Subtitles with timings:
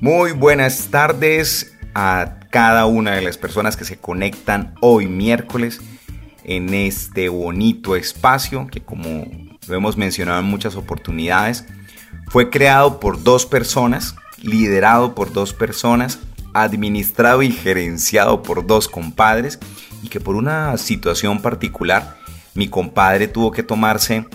[0.00, 5.80] Muy buenas tardes a cada una de las personas que se conectan hoy miércoles
[6.44, 9.26] en este bonito espacio que como
[9.66, 11.64] lo hemos mencionado en muchas oportunidades,
[12.28, 16.20] fue creado por dos personas, liderado por dos personas,
[16.54, 19.58] administrado y gerenciado por dos compadres
[20.04, 22.18] y que por una situación particular
[22.54, 24.26] mi compadre tuvo que tomarse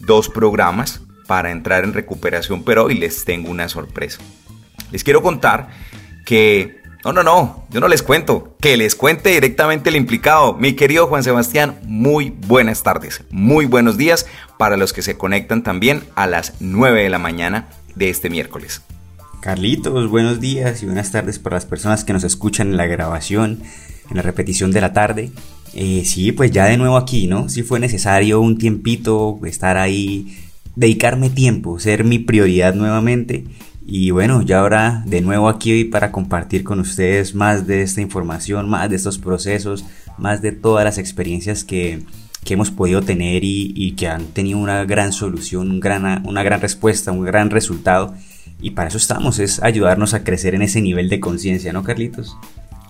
[0.00, 4.18] dos programas para entrar en recuperación, pero hoy les tengo una sorpresa.
[4.90, 5.68] Les quiero contar
[6.24, 6.82] que...
[7.04, 10.54] No, no, no, yo no les cuento, que les cuente directamente el implicado.
[10.54, 14.26] Mi querido Juan Sebastián, muy buenas tardes, muy buenos días
[14.58, 18.80] para los que se conectan también a las 9 de la mañana de este miércoles.
[19.42, 23.62] Carlitos, buenos días y buenas tardes para las personas que nos escuchan en la grabación,
[24.08, 25.30] en la repetición de la tarde.
[25.74, 27.50] Eh, sí, pues ya de nuevo aquí, ¿no?
[27.50, 30.38] Si fue necesario un tiempito estar ahí,
[30.76, 33.44] dedicarme tiempo, ser mi prioridad nuevamente
[33.86, 38.68] y bueno, ya ahora de nuevo aquí para compartir con ustedes más de esta información,
[38.68, 39.84] más de estos procesos,
[40.16, 42.02] más de todas las experiencias que,
[42.46, 47.12] hemos podido tener y, que han tenido una gran solución, un gran, una gran respuesta,
[47.12, 48.14] un gran resultado.
[48.60, 52.36] Y para eso estamos, es ayudarnos a crecer en ese nivel de conciencia, ¿no, Carlitos?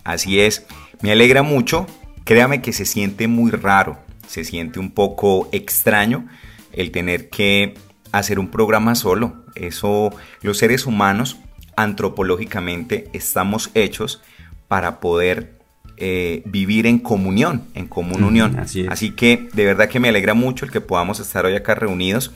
[0.04, 0.66] Así es,
[1.02, 1.86] me alegra mucho,
[2.24, 3.98] créame que se siente muy raro,
[4.28, 6.26] se siente un poco extraño
[6.72, 7.74] el tener que
[8.18, 9.44] hacer un programa solo.
[9.54, 10.10] Eso,
[10.42, 11.38] los seres humanos,
[11.76, 14.22] antropológicamente, estamos hechos
[14.68, 15.58] para poder
[15.96, 18.58] eh, vivir en comunión, en común unión.
[18.58, 21.74] Así, así, que de verdad que me alegra mucho el que podamos estar hoy acá
[21.74, 22.32] reunidos.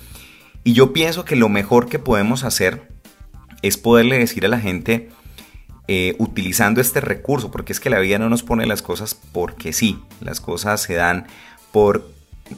[0.64, 2.88] Y yo pienso que lo mejor que podemos hacer
[3.62, 5.08] es poderle decir a la gente,
[5.86, 9.72] eh, utilizando este recurso, porque es que la vida no nos pone las cosas porque
[9.72, 11.26] sí, las cosas se dan
[11.72, 12.10] por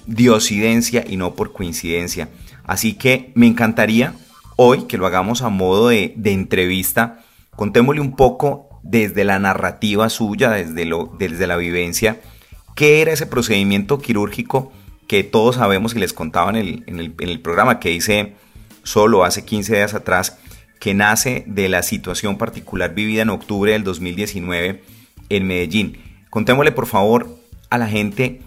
[0.07, 2.29] diosidencia y no por coincidencia.
[2.71, 4.15] Así que me encantaría
[4.55, 7.19] hoy que lo hagamos a modo de, entrevista.
[7.57, 12.21] Contémosle un poco desde la narrativa suya, desde, la vivencia,
[12.77, 14.71] qué era ese procedimiento quirúrgico
[15.09, 18.35] que todos sabemos y les contaba en el, en el, en el programa que hice
[18.85, 20.39] solo hace 15 días atrás,
[20.79, 24.85] que nace de la situación particular vivida en octubre del 2019
[25.29, 25.99] en Medellín.
[26.31, 27.37] Contémosle por favor
[27.69, 28.43] a la gente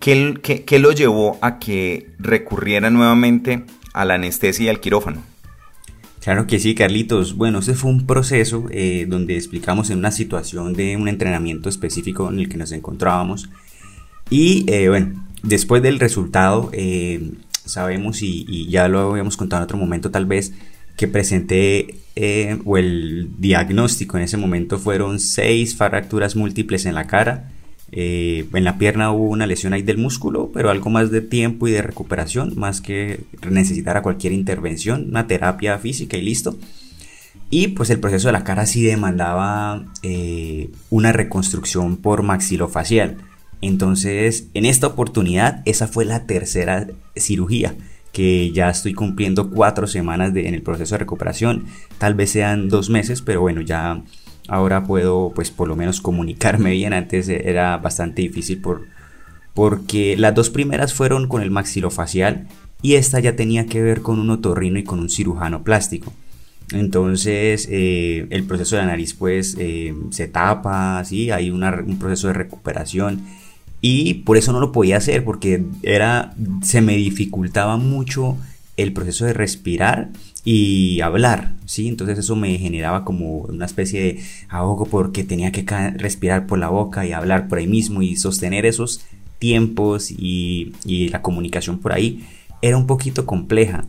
[0.00, 5.22] ¿Qué, lo llevó a que recurriera nuevamente a la anestesia y al quirófano?
[6.20, 7.36] Claro que sí, Carlitos.
[7.36, 12.28] Bueno, ese fue un proceso eh, donde explicamos en una situación de un entrenamiento específico
[12.30, 13.48] en el que nos encontrábamos.
[14.28, 17.32] Y eh, bueno, después del resultado, eh,
[17.64, 20.52] sabemos y, ya lo habíamos contado en otro momento tal vez,
[20.96, 21.96] que presenté
[22.64, 27.50] o el diagnóstico en ese momento fueron seis fracturas múltiples en la cara,
[27.92, 31.68] eh, en la pierna hubo una lesión ahí del músculo, pero algo más de tiempo
[31.68, 36.56] y de recuperación, más que necesitar cualquier intervención, una terapia física y listo.
[37.48, 43.18] Y pues el proceso de la cara sí demandaba eh, una reconstrucción por maxilofacial.
[43.60, 47.74] Entonces, en esta oportunidad, esa fue la tercera cirugía
[48.12, 51.66] que ya estoy cumpliendo cuatro semanas en el proceso de recuperación.
[51.98, 54.02] Tal vez sean dos meses, pero bueno, ya
[54.48, 56.92] Ahora puedo pues por lo menos comunicarme bien.
[56.92, 58.86] Antes era bastante difícil por,
[59.54, 62.46] porque las dos primeras fueron con el maxilofacial
[62.82, 66.12] y esta ya tenía que ver con un otorrino y con un cirujano plástico.
[66.72, 71.30] Entonces eh, el proceso de la nariz pues eh, se tapa, ¿sí?
[71.30, 73.22] hay un proceso de recuperación
[73.80, 78.36] y por eso no lo podía hacer porque era, se me dificultaba mucho
[78.76, 80.10] el proceso de respirar
[80.44, 81.88] y hablar, ¿sí?
[81.88, 85.64] Entonces eso me generaba como una especie de ahogo porque tenía que
[85.96, 89.00] respirar por la boca y hablar por ahí mismo y sostener esos
[89.38, 90.72] tiempos y,
[91.10, 92.24] la comunicación por ahí
[92.62, 93.84] era un poquito compleja.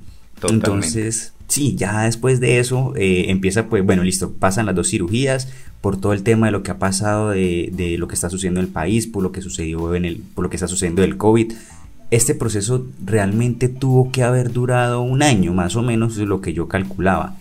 [0.49, 5.49] Entonces, sí, ya después de eso eh, empieza, pues, bueno, listo, pasan las dos cirugías
[5.81, 8.59] por todo el tema de lo que ha pasado, de, de, lo que está sucediendo
[8.59, 11.17] en el país, por lo que sucedió en el, por lo que está sucediendo del
[11.17, 11.53] COVID
[12.11, 16.53] este proceso realmente tuvo que haber durado un año, más o menos es lo que
[16.53, 17.35] yo calculaba.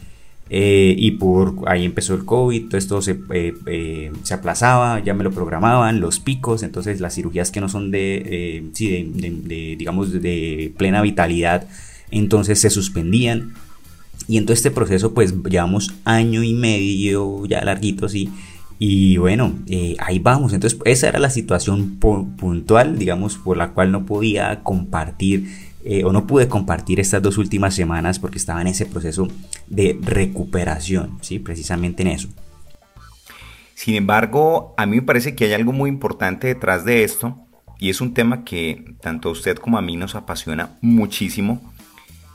[0.48, 5.12] Eh, y por ahí empezó el COVID, todo esto se, eh, eh, se, aplazaba, ya
[5.12, 10.12] me lo programaban, los picos, entonces las cirugías que no son de, sí, de, digamos,
[10.12, 11.66] de plena vitalidad,
[12.10, 13.54] entonces se suspendían.
[14.28, 18.30] Y en todo este proceso pues llevamos año y medio, ya larguito, sí.
[18.78, 20.52] Y bueno, eh, ahí vamos.
[20.52, 25.48] Entonces esa era la situación puntual, digamos, por la cual no podía compartir
[25.84, 29.28] eh, o no pude compartir estas dos últimas semanas porque estaba en ese proceso
[29.68, 31.38] de recuperación, ¿sí?
[31.38, 32.28] Precisamente en eso.
[33.74, 37.38] Sin embargo, a mí me parece que hay algo muy importante detrás de esto
[37.78, 41.60] y es un tema que tanto a usted como a mí nos apasiona muchísimo.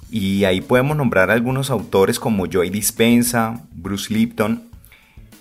[0.10, 4.64] Y ahí podemos nombrar algunos autores como Joy Dispensa, Bruce Lipton,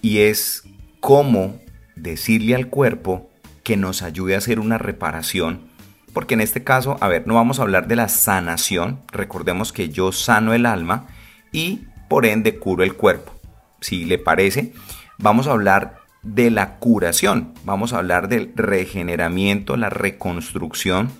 [0.03, 0.65] y es
[1.01, 1.59] cómo
[1.97, 3.31] decirle al cuerpo
[3.65, 5.69] que nos ayude a hacer una reparación.
[6.13, 9.91] Porque en este caso, a ver, no vamos a hablar de la sanación, recordemos que
[9.91, 11.07] yo sano el alma
[11.53, 13.33] y por ende curo el cuerpo.
[13.81, 14.73] Si le parece,
[15.19, 21.11] vamos a hablar de la curación, vamos a hablar del regeneramiento, la reconstrucción.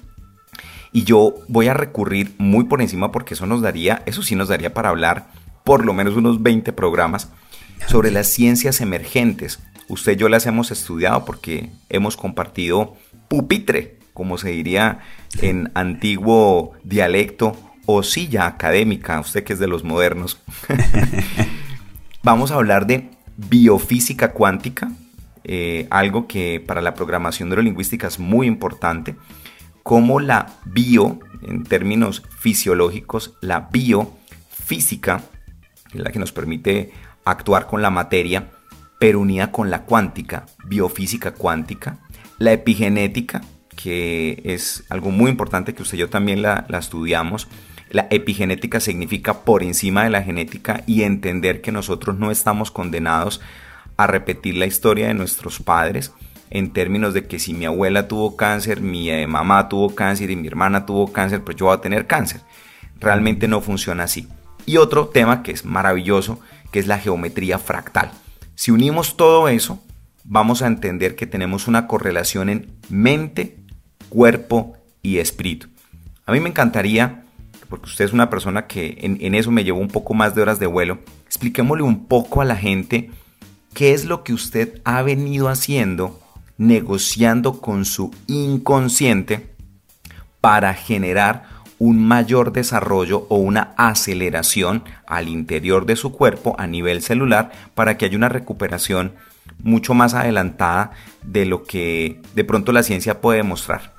[0.93, 4.49] Y yo voy a recurrir muy por encima porque eso nos daría, eso sí nos
[4.49, 5.29] daría para hablar
[5.65, 7.31] por lo menos unos 20 programas
[7.87, 9.61] sobre las ciencias emergentes.
[9.91, 12.97] Usted y yo las hemos estudiado porque hemos compartido
[13.27, 15.01] pupitre, como se diría
[15.43, 17.57] en antiguo dialecto,
[17.87, 20.41] o silla académica, usted que es de los modernos.
[22.23, 24.93] Vamos a hablar de biofísica cuántica,
[25.43, 29.17] eh, algo que para la programación neurolingüística es muy importante,
[29.83, 35.23] como la bio, en términos fisiológicos, la biofísica,
[35.93, 36.93] es la que nos permite
[37.25, 38.51] actuar con la materia,
[39.01, 42.01] pero unida con la cuántica, biofísica cuántica,
[42.39, 43.41] la epigenética,
[43.75, 47.49] que es algo muy importante que usted y yo también la, estudiamos,
[47.89, 53.41] la epigenética significa por encima de la genética y entender que nosotros no estamos condenados
[53.97, 56.13] a repetir la historia de nuestros padres
[56.51, 60.37] en términos de que si mi abuela tuvo cáncer, mi eh, mamá tuvo cáncer y
[60.37, 62.43] mi hermana tuvo cáncer, pues yo voy a tener cáncer.
[63.01, 64.29] Realmente no funciona así.
[64.67, 66.39] Y otro tema que es maravilloso,
[66.71, 68.11] que es la geometría fractal.
[68.61, 69.83] Si unimos todo eso,
[70.23, 73.57] vamos a entender que tenemos una correlación en mente,
[74.11, 75.69] cuerpo y espíritu.
[76.27, 77.25] A mí me encantaría
[77.71, 80.59] porque usted es una persona que en, eso me llevó un poco más de horas
[80.61, 83.11] de vuelo, expliquémosle un poco a la gente
[83.73, 86.21] qué es lo que usted ha venido haciendo
[86.59, 89.55] negociando con su inconsciente
[90.43, 91.45] para generar
[91.81, 97.97] un mayor desarrollo o una aceleración al interior de su cuerpo a nivel celular para
[97.97, 99.13] que haya una recuperación
[99.63, 100.93] mucho más adelantada
[101.25, 103.95] de lo que de pronto la ciencia puede demostrar.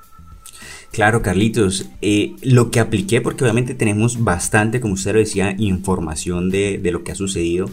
[0.92, 1.88] Claro, Carlitos.
[2.02, 7.02] Eh, lo que apliqué, porque obviamente tenemos bastante, como usted lo decía, información de, lo
[7.02, 7.68] que ha sucedido.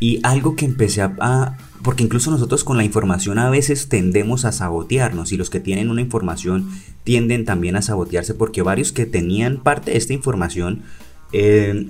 [0.00, 1.56] Y algo que empecé a,
[1.88, 5.88] Porque incluso nosotros con la información a veces tendemos a sabotearnos y los que tienen
[5.88, 6.68] una información
[7.02, 10.82] tienden también a sabotearse porque varios que tenían parte de esta información
[11.32, 11.86] eh,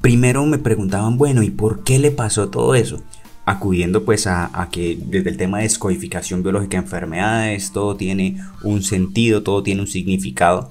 [0.00, 3.02] primero me preguntaban, bueno, ¿y por qué le pasó todo eso?
[3.44, 8.84] acudiendo pues a, que desde el tema de descodificación biológica de enfermedades, todo tiene un
[8.84, 10.70] sentido, todo tiene un significado.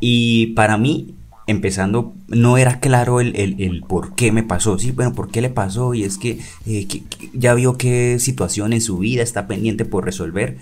[0.00, 1.14] Y para mí,
[1.48, 4.78] empezando, no era claro el, por qué me pasó.
[4.78, 5.94] Sí, bueno, ¿por qué le pasó?
[5.94, 6.86] Y es que, eh,
[7.32, 10.58] ya vio qué situación en su vida está pendiente por resolver.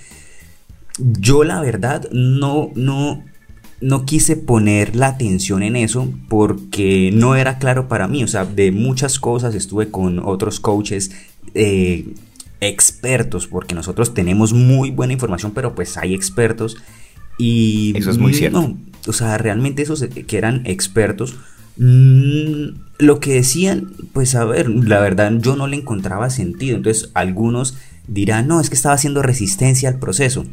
[0.98, 3.24] Yo la verdad no, no,
[3.80, 8.22] no quise poner la atención en eso porque no era claro para mí.
[8.22, 11.10] O sea, de muchas cosas estuve con otros coaches
[11.54, 12.14] eh,
[12.60, 16.76] expertos, porque nosotros tenemos muy buena información, pero pues hay expertos.
[17.38, 18.76] Y eso es muy cierto.
[19.06, 21.36] O sea, realmente esos que eran expertos,
[21.76, 26.76] mm, lo que decían, pues a ver, la verdad yo no le encontraba sentido.
[26.76, 27.76] Entonces algunos
[28.08, 30.44] dirán, no, es que estaba haciendo resistencia al proceso.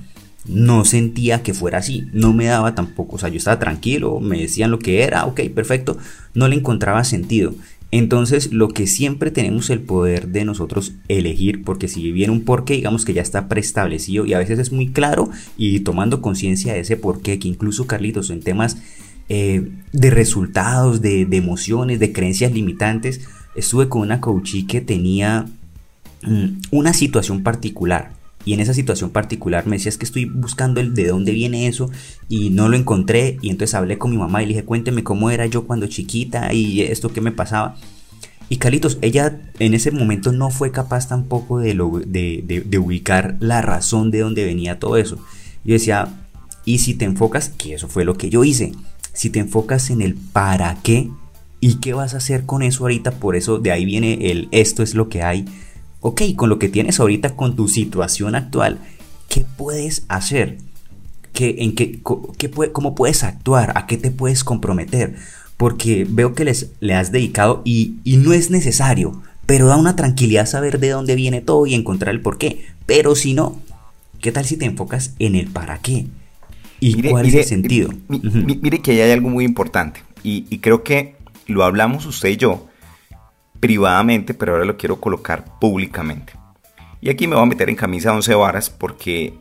[0.46, 4.40] No sentía que fuera así, no me daba tampoco, o sea, yo estaba tranquilo, me
[4.40, 5.98] decían lo que era, ok, perfecto,
[6.34, 7.56] no le encontraba sentido.
[7.96, 12.74] Entonces, lo que siempre tenemos el poder de nosotros elegir, porque si viene un porqué,
[12.74, 16.80] digamos que ya está preestablecido y a veces es muy claro y tomando conciencia de
[16.80, 18.78] ese porqué, que incluso Carlitos en temas
[19.30, 25.46] eh, de resultados, de, emociones, de creencias limitantes, estuve con una coachí que tenía
[26.24, 30.82] mm, una situación particular y en esa situación particular me decía es que estoy buscando
[30.82, 31.90] el de dónde viene eso
[32.30, 35.30] y no lo encontré y entonces hablé con mi mamá y le dije cuénteme cómo
[35.30, 37.76] era yo cuando chiquita y esto que me pasaba.
[38.50, 44.12] Y Carlitos, ella en ese momento no fue capaz tampoco de, de, ubicar la razón
[44.12, 45.18] de dónde venía todo eso.
[45.64, 46.10] Yo decía,
[46.66, 48.74] y si te enfocas, que eso fue lo que yo hice,
[49.14, 51.10] si te enfocas en el para qué
[51.62, 54.84] y qué vas a hacer con eso ahorita, por eso de ahí viene el esto
[54.84, 55.46] es lo que hay
[56.04, 58.78] ok, con lo que tienes ahorita, con tu situación actual,
[59.28, 60.60] ¿qué puedes hacer?
[61.34, 62.00] ¿Qué, en qué,
[62.72, 63.74] ¿Cómo puedes actuar?
[63.76, 65.16] ¿A qué te puedes comprometer?
[65.58, 69.96] porque veo que les, le has dedicado y, y no es necesario, pero da una
[69.96, 72.66] tranquilidad saber de dónde viene todo y encontrar el por qué.
[72.86, 73.62] Pero si no,
[74.20, 76.08] ¿qué tal si te enfocas en el para qué?
[76.80, 77.92] ¿Y cuál es el sentido?
[78.10, 81.16] Mire que ahí hay algo muy importante y, y creo que
[81.48, 82.68] lo hablamos usted y yo
[83.64, 86.34] privadamente, pero ahora lo quiero colocar públicamente.
[87.00, 89.34] Y aquí me voy a meter en camisa de once varas porque,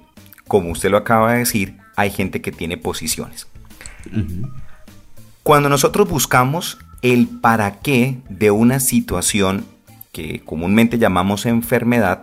[0.47, 3.49] como usted lo acaba de decir, hay gente que tiene posiciones.
[5.43, 9.67] Cuando nosotros buscamos el para qué de una situación
[10.13, 12.23] que comúnmente llamamos enfermedad,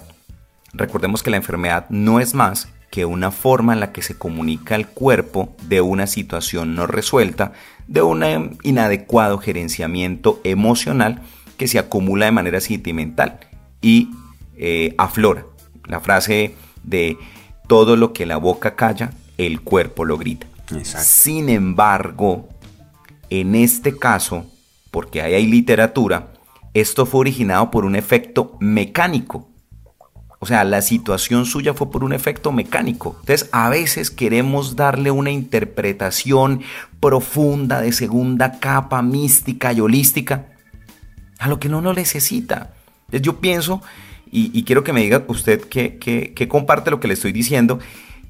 [0.72, 4.76] recordemos que la enfermedad no es más que una forma en la que se comunica
[4.76, 7.52] el cuerpo de una situación no resuelta,
[7.88, 11.24] de un inadecuado gerenciamiento emocional
[11.60, 13.38] que se acumula de manera sentimental
[13.82, 14.10] y
[14.56, 15.46] eh, aflora.
[15.86, 17.18] La frase de
[17.68, 20.48] todo lo que la boca calla, el cuerpo lo grita.
[20.84, 22.48] Sin embargo,
[23.30, 24.46] en este caso,
[24.90, 26.32] porque ahí hay literatura,
[26.74, 29.50] esto fue originado por un efecto mecánico.
[30.40, 33.18] O sea, la situación suya fue por un efecto mecánico.
[33.20, 36.62] Entonces, a veces queremos darle una interpretación
[37.02, 40.46] profunda de segunda capa, mística y holística,
[41.40, 42.74] a lo que no lo necesita.
[43.06, 43.82] Entonces, yo pienso,
[44.32, 47.80] y, quiero que me diga usted que, que comparte lo que le estoy diciendo,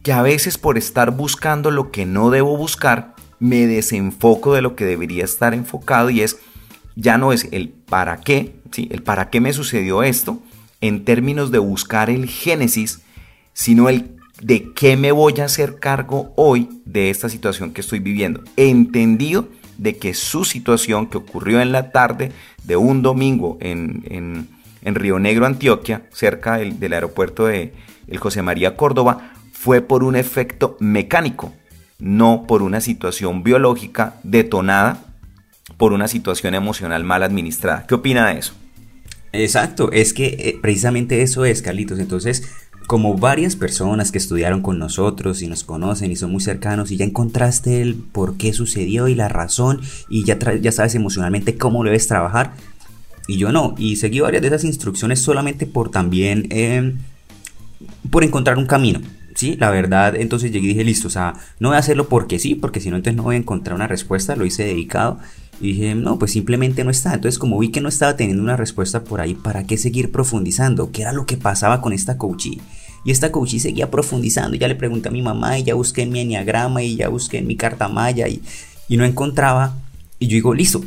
[0.03, 4.75] que a veces por estar buscando lo que no debo buscar, me desenfoco de lo
[4.75, 6.39] que debería estar enfocado y es,
[6.95, 8.87] ya no es el para qué, ¿sí?
[8.91, 10.41] el para qué me sucedió esto,
[10.81, 13.01] en términos de buscar el génesis,
[13.53, 17.99] sino el de qué me voy a hacer cargo hoy de esta situación que estoy
[17.99, 18.41] viviendo.
[18.55, 22.31] Entendido de que su situación que ocurrió en la tarde
[22.63, 24.47] de un domingo en,
[24.83, 27.73] Río Negro, Antioquia, cerca del, del aeropuerto de
[28.07, 31.53] el José María Córdoba, fue por un efecto mecánico,
[31.97, 35.05] no por una situación biológica detonada
[35.77, 37.85] por una situación emocional mal administrada.
[37.87, 38.53] ¿Qué opina de eso?
[39.31, 41.99] Exacto, es que eh, precisamente eso es, Carlitos.
[41.99, 42.43] Entonces,
[42.89, 46.97] como varias personas que estudiaron con nosotros y nos conocen y son muy cercanos y
[46.97, 49.79] ya encontraste el por qué sucedió y la razón
[50.09, 52.53] y ya, ya sabes emocionalmente cómo debes trabajar
[53.27, 53.75] y yo no.
[53.77, 56.97] Y seguí varias de esas instrucciones solamente por también, em,
[58.09, 59.01] por encontrar un camino.
[59.35, 62.39] Sí, la verdad, entonces llegué y dije, listo, o sea, no voy a hacerlo porque
[62.39, 65.19] sí, porque si no, entonces no voy a encontrar una respuesta, lo hice dedicado
[65.61, 67.13] y dije, no, pues simplemente no está.
[67.13, 70.91] Entonces, como vi que no estaba teniendo una respuesta por ahí, ¿para qué seguir profundizando?
[70.91, 72.59] ¿Qué era lo que pasaba con esta coachee?
[73.03, 74.57] Y esta coachee seguía profundizando.
[74.57, 77.37] Ya le pregunté a mi mamá y ya busqué en mi enneagrama y ya busqué
[77.37, 78.41] en mi carta maya y,
[78.87, 79.77] y no encontraba.
[80.19, 80.83] Y yo digo, listo,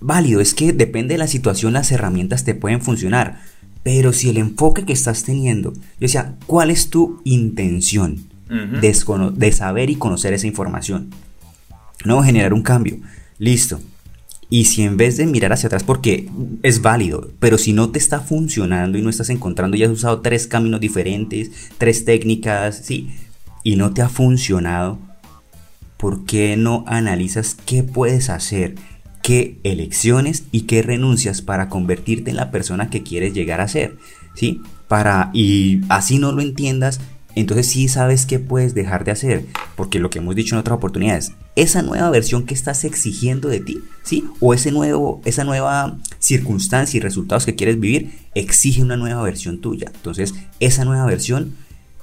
[0.00, 3.40] válido, es que depende de la situación, las herramientas te pueden funcionar.
[3.82, 8.24] Pero si el enfoque que estás teniendo, yo decía, ¿cuál es tu intención
[8.80, 11.10] de, saber y conocer esa información?
[12.04, 12.98] No generar un cambio.
[13.38, 13.80] Listo.
[14.52, 16.28] Y si en vez de mirar hacia atrás, porque
[16.62, 20.20] es válido, pero si no te está funcionando y no estás encontrando, ya has usado
[20.20, 23.08] tres caminos diferentes, tres técnicas, sí,
[23.62, 24.98] y no te ha funcionado,
[25.96, 28.74] ¿por qué no analizas qué puedes hacer?
[29.22, 33.96] ¿Qué elecciones y qué renuncias para convertirte en la persona que quieres llegar a ser?
[34.34, 34.60] ¿Sí?
[34.86, 37.00] Para, y así no lo entiendas,
[37.34, 39.46] entonces sí sabes qué puedes dejar de hacer,
[39.76, 43.60] porque lo que hemos dicho en otras oportunidades, esa nueva versión que estás exigiendo de
[43.60, 44.24] ti, ¿sí?
[44.40, 49.60] O ese nuevo, esa nueva circunstancia y resultados que quieres vivir, exige una nueva versión
[49.60, 49.90] tuya.
[49.94, 51.54] Entonces, esa nueva versión,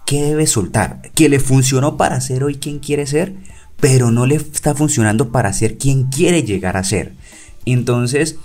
[0.06, 1.02] ¿qué debes soltar?
[1.16, 3.34] Que le funcionó para ser hoy quien quiere ser,
[3.80, 7.14] pero no le está funcionando para ser quien quiere llegar a ser.
[7.66, 8.38] Entonces,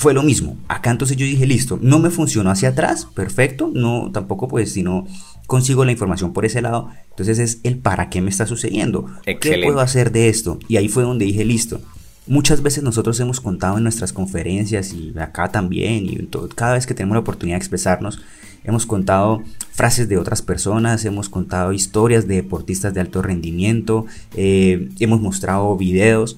[0.00, 0.56] fue lo mismo.
[0.66, 4.82] Acá entonces yo dije, listo, no me funcionó hacia atrás, perfecto, no tampoco pues si
[4.82, 5.06] no
[5.46, 9.60] consigo la información por ese lado, entonces es el para qué me está sucediendo, qué
[9.62, 10.58] puedo hacer de esto.
[10.68, 11.80] Y ahí fue donde dije, listo.
[12.26, 16.86] Muchas veces nosotros hemos contado en nuestras conferencias y acá también y todo, cada vez
[16.86, 18.20] que tenemos la oportunidad de expresarnos,
[18.62, 19.42] hemos contado
[19.72, 25.76] frases de otras personas, hemos contado historias de deportistas de alto rendimiento, eh, hemos mostrado
[25.76, 26.36] videos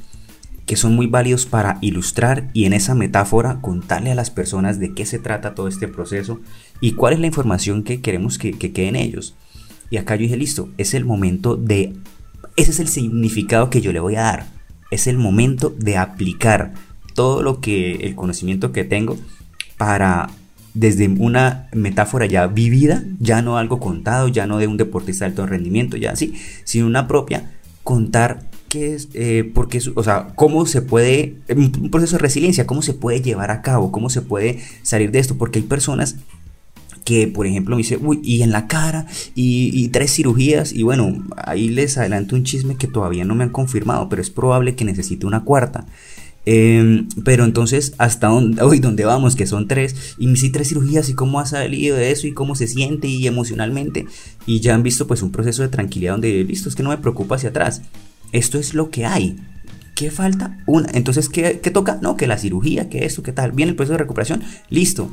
[0.67, 4.95] que son muy válidos para ilustrar y en esa metáfora contarle a las personas de
[4.95, 6.41] qué se trata todo este proceso
[6.81, 9.35] y cuál es la información que queremos que, en ellos.
[9.91, 11.95] Y acá yo dije, listo, es el momento de...
[12.57, 14.47] Ese es el significado que yo le voy a dar.
[14.91, 16.75] Es el momento de aplicar
[17.15, 19.19] todo lo que el conocimiento que tengo
[19.77, 20.31] para
[20.75, 25.31] desde una metáfora ya vivida, ya no algo contado, ya no de un deportista de
[25.31, 27.51] alto rendimiento, ya así, sino una propia,
[27.83, 32.81] contar qué es, eh, porque, o sea, cómo se puede, un proceso de resiliencia, cómo
[32.81, 36.17] se puede llevar a cabo, cómo se puede salir de esto, porque hay personas
[37.05, 41.23] que, por ejemplo, me dice, uy, y en la cara, y, tres cirugías, y bueno,
[41.37, 44.87] ahí les adelanto un chisme que todavía no me han confirmado, pero es probable que
[44.87, 45.85] necesite una cuarta.
[46.47, 51.11] Em, pero entonces, hasta hoy donde vamos, que son tres, y me hice tres cirugías,
[51.11, 54.07] y cómo ha salido de eso, y cómo se siente, y emocionalmente,
[54.47, 56.97] y ya han visto pues un proceso de tranquilidad donde, listo, es que no me
[56.97, 57.83] preocupa hacia atrás.
[58.33, 59.39] Esto es lo que hay.
[59.95, 60.59] ¿Qué falta?
[60.67, 60.89] Una.
[60.95, 61.99] Entonces, ¿qué, ¿qué, toca?
[62.01, 63.53] No, que la cirugía, que esto, que tal.
[63.53, 65.13] Viene el proceso de recuperación, listo.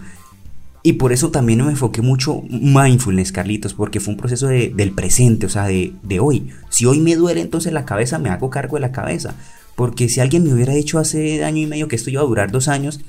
[0.82, 4.92] Y por eso también me enfoqué mucho mindfulness, Carlitos, porque fue un proceso de, del
[4.92, 6.50] presente, o sea, de, de hoy.
[6.70, 9.36] Si hoy me duele entonces la cabeza, me hago cargo de la cabeza.
[9.76, 12.52] Porque si alguien me hubiera dicho hace año y medio que esto iba a durar
[12.52, 13.02] dos años,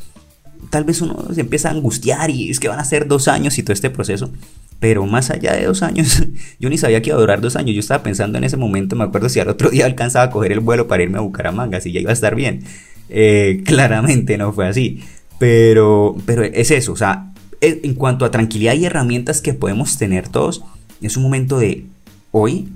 [0.71, 3.59] tal vez uno se empieza a angustiar y es que van a ser dos años
[3.59, 4.31] y todo este proceso.
[4.81, 6.27] Pero más allá de dos años,
[6.59, 7.75] yo ni sabía que iba a durar dos años.
[7.75, 10.53] Yo estaba pensando en ese momento, me acuerdo si al otro día alcanzaba a coger
[10.53, 12.65] el vuelo para irme a Bucaramanga, si ya iba a estar bien.
[13.09, 15.05] Eh, claramente no fue así.
[15.39, 17.33] Pero, pero es eso, o sea,
[17.63, 20.63] en cuanto a tranquilidad y herramientas que podemos tener todos,
[21.01, 21.87] es un momento de
[22.31, 22.69] hoy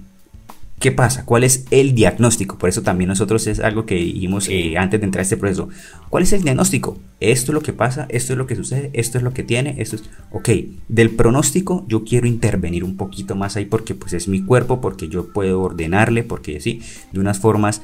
[0.79, 1.25] ¿Qué pasa?
[1.25, 2.59] ¿Cuál es el diagnóstico?
[2.59, 5.69] Por eso también nosotros es algo que dijimos eh, antes de entrar a este proceso.
[6.11, 6.99] ¿Cuál es el diagnóstico?
[7.21, 9.77] Esto es lo que pasa, esto es lo que sucede, esto es lo que tiene,
[9.79, 10.05] esto es...
[10.31, 10.51] Ok,
[10.89, 15.09] del pronóstico yo quiero intervenir un poquito más ahí porque pues es mi cuerpo, porque
[15.09, 17.81] yo puedo ordenarle, porque sí, de unas formas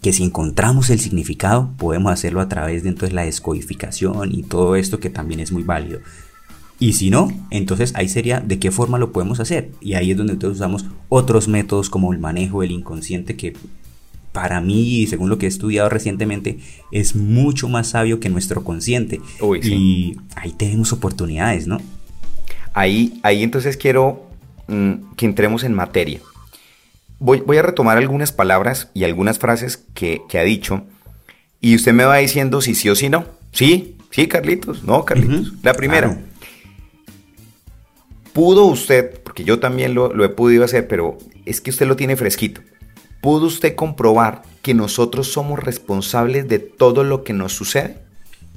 [0.00, 4.76] que si encontramos el significado podemos hacerlo a través de entonces la descodificación y todo
[4.76, 6.00] esto que también es muy válido.
[6.84, 9.70] Y si no, entonces ahí sería de qué forma lo podemos hacer.
[9.80, 13.56] Y ahí es donde entonces usamos otros métodos como el manejo del inconsciente que
[14.32, 16.58] para mí, según lo que he estudiado recientemente,
[16.92, 19.22] es mucho más sabio que nuestro consciente.
[19.62, 21.78] Y ahí tenemos oportunidades, ¿no?
[22.74, 24.26] Ahí, ahí entonces quiero
[24.68, 26.20] mm, que entremos en materia.
[27.18, 30.82] Voy, voy, a retomar algunas palabras y algunas frases que, ha dicho
[31.62, 33.24] y usted me va diciendo si sí o si no.
[33.52, 35.54] Sí, sí, Carlitos, no, Carlitos.
[35.62, 36.18] La primera.
[38.34, 42.16] ¿Pudo usted, porque yo también lo, he podido hacer, pero es que usted lo tiene
[42.16, 42.62] fresquito,
[43.22, 47.96] ¿pudo usted comprobar que nosotros somos responsables de todo lo que nos sucede?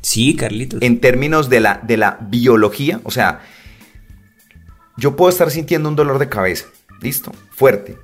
[0.02, 0.82] Sí, Carlitos.
[0.82, 3.42] En términos de la, de la biología, o sea,
[4.98, 6.66] yo puedo estar sintiendo un dolor de cabeza,
[7.00, 8.00] listo, fuerte,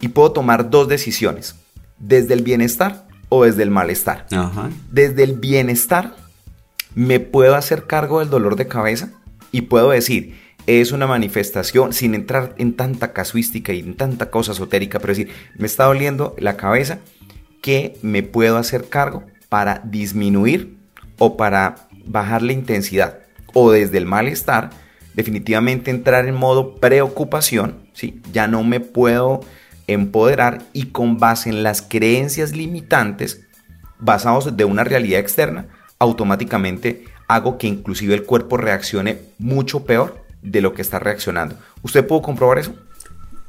[0.00, 1.56] y puedo tomar dos decisiones,
[1.98, 4.26] desde el bienestar o desde el malestar.
[4.92, 6.14] Desde el bienestar,
[6.94, 9.10] me puedo hacer cargo del dolor de cabeza
[9.50, 14.52] y puedo decir, es una manifestación, sin entrar en tanta casuística y en tanta cosa
[14.52, 16.98] esotérica, pero decir, me está doliendo la cabeza,
[17.62, 20.76] que me puedo hacer cargo para disminuir
[21.18, 23.20] o para bajar la intensidad?
[23.54, 24.70] O desde el malestar,
[25.14, 28.20] definitivamente entrar en modo preocupación, ¿sí?
[28.32, 29.40] ya no me puedo
[29.86, 33.46] empoderar y con base en las creencias limitantes,
[33.98, 40.60] basados de una realidad externa, automáticamente hago que inclusive el cuerpo reaccione mucho peor de
[40.60, 41.56] lo que está reaccionando.
[41.82, 42.74] ¿Usted pudo comprobar eso?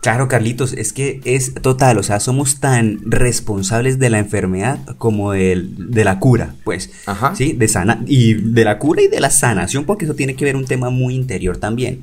[0.01, 5.31] Claro, Carlitos, es que es total, o sea, somos tan responsables de la enfermedad como
[5.31, 7.35] de, de la cura, pues, Ajá.
[7.35, 7.53] ¿sí?
[7.53, 10.55] De sana, y de la cura y de la sanación, porque eso tiene que ver
[10.55, 12.01] un tema muy interior también.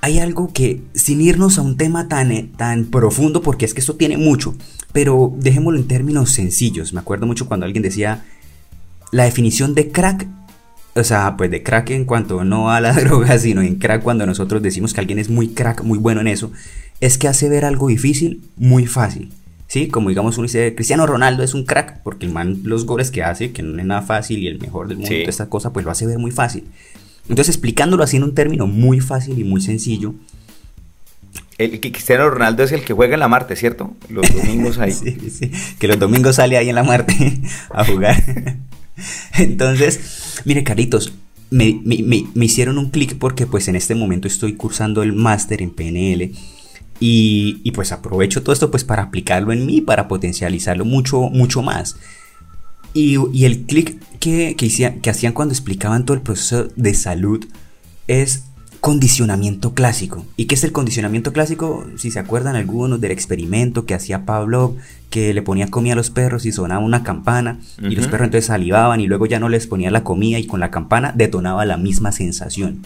[0.00, 3.80] Hay algo que, sin irnos a un tema tan, eh, tan profundo, porque es que
[3.80, 4.56] esto tiene mucho,
[4.92, 6.92] pero dejémoslo en términos sencillos.
[6.94, 8.24] Me acuerdo mucho cuando alguien decía,
[9.12, 10.26] la definición de crack
[10.94, 14.26] o sea, pues de crack en cuanto no a la droga, sino en crack cuando
[14.26, 16.50] nosotros decimos que alguien es muy crack, muy bueno en eso,
[17.00, 19.30] es que hace ver algo difícil muy fácil.
[19.68, 19.88] ¿Sí?
[19.88, 23.22] Como digamos uno dice, Cristiano Ronaldo es un crack, porque el man los goles que
[23.22, 25.90] hace, que no es nada fácil y el mejor del mundo, esta cosa, pues lo
[25.90, 26.64] hace ver muy fácil.
[27.28, 30.14] Entonces, explicándolo así en un término muy fácil y muy sencillo.
[31.58, 33.94] El Cristiano Ronaldo es el que juega en la Marte, ¿cierto?
[34.08, 34.92] Los domingos ahí.
[34.92, 38.22] sí, sí, que los domingos sale ahí en la Marte a jugar.
[39.38, 41.12] Entonces, mire, caritos,
[41.50, 41.80] me,
[42.34, 46.32] hicieron un clic porque pues en este momento estoy cursando el máster en PNL
[47.00, 51.96] y, pues aprovecho todo esto pues para aplicarlo en mí, para potencializarlo mucho, mucho más.
[52.92, 57.46] Y, el clic que, que hacían cuando explicaban todo el proceso de salud
[58.08, 58.44] es
[58.88, 60.24] condicionamiento clásico.
[60.38, 61.84] ¿Y qué es el condicionamiento clásico?
[61.98, 64.76] Si se acuerdan algunos del experimento que hacía Pavlov,
[65.10, 68.46] que le ponía comida a los perros y sonaba una campana, y los perros entonces
[68.46, 71.76] salivaban y luego ya no les ponía la comida y con la campana detonaba la
[71.76, 72.78] misma sensación.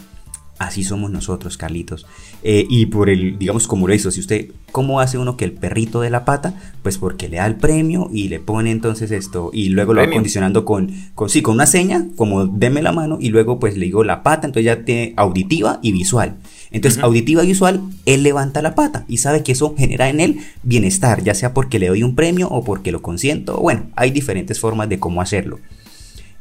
[0.59, 2.07] Así somos nosotros, Carlitos.
[2.43, 5.53] Eh, y por el, digamos, como lo hizo, si usted, ¿cómo hace uno que el
[5.53, 6.55] perrito de la pata?
[6.83, 10.11] Pues porque le da el premio y le pone entonces esto, y luego lo va
[10.11, 13.87] condicionando con, con, sí, con una seña, como deme la mano, y luego pues le
[13.87, 16.37] digo la pata, entonces ya tiene auditiva y visual.
[16.71, 20.41] Entonces, auditiva y visual, él levanta la pata y sabe que eso genera en él
[20.63, 23.59] bienestar, ya sea porque le doy un premio o porque lo consiento.
[23.59, 25.59] Bueno, hay diferentes formas de cómo hacerlo.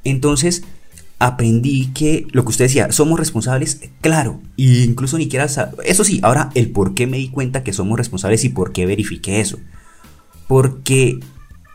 [0.06, 0.63] Entonces,
[1.21, 6.19] aprendí que lo que usted decía, somos responsables, claro, e incluso ni siquiera, eso sí,
[6.23, 9.60] ahora el por qué me di cuenta que somos responsables y por qué verifiqué eso.
[10.47, 11.19] Porque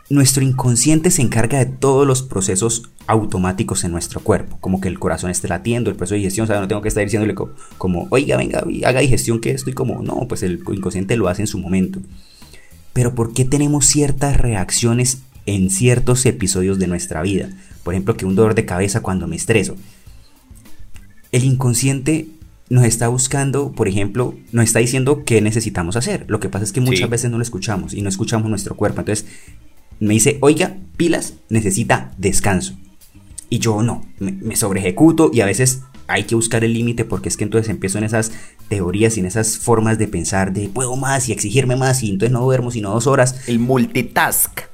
[0.09, 4.99] nuestro inconsciente se encarga de todos los procesos automáticos en nuestro cuerpo, como que el
[4.99, 7.33] corazón esté latiendo, el proceso de digestión, o sea, no tengo que estar diciéndole
[7.77, 11.47] como, oiga, venga, haga digestión que estoy como, no, pues el inconsciente lo hace en
[11.47, 12.01] su momento.
[12.91, 17.49] Pero ¿por qué tenemos ciertas reacciones en ciertos episodios de nuestra vida?
[17.83, 19.75] Por ejemplo, que un dolor de cabeza cuando me estreso.
[21.31, 22.27] El inconsciente
[22.69, 26.25] nos está buscando, por ejemplo, nos está diciendo qué necesitamos hacer.
[26.27, 28.99] Lo que pasa es que muchas veces no lo escuchamos y no escuchamos nuestro cuerpo.
[28.99, 29.25] Entonces
[29.99, 32.77] me dice, oiga, pilas, necesita descanso.
[33.49, 37.05] Y yo no, me, me sobre ejecuto y a veces hay que buscar el límite
[37.05, 38.31] porque es que entonces empiezo en esas
[38.67, 42.31] teorías y en esas formas de pensar de puedo más y exigirme más y entonces
[42.31, 43.47] no duermo sino dos horas.
[43.47, 44.66] El multitask.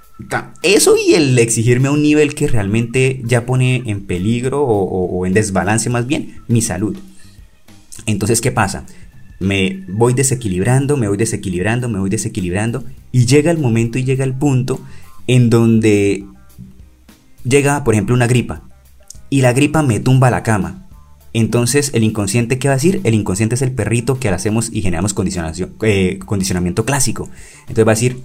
[0.62, 5.34] Eso y el exigirme a un nivel que realmente ya pone en peligro o en
[5.34, 6.95] desbalance más bien mi salud.
[8.06, 8.86] Entonces, ¿qué pasa?
[9.39, 14.23] Me voy desequilibrando, me voy desequilibrando, me voy desequilibrando y llega el momento y llega
[14.23, 14.80] el punto
[15.28, 16.26] en donde
[17.43, 18.63] llega, por ejemplo, una gripa
[19.30, 20.88] y la gripa me tumba la cama.
[21.34, 23.02] Entonces, el inconsciente, ¿qué va a decir?
[23.04, 25.15] El inconsciente es el perrito que hacemos y generamos
[25.82, 27.30] eh, condicionamiento clásico.
[27.62, 28.21] Entonces va a decir,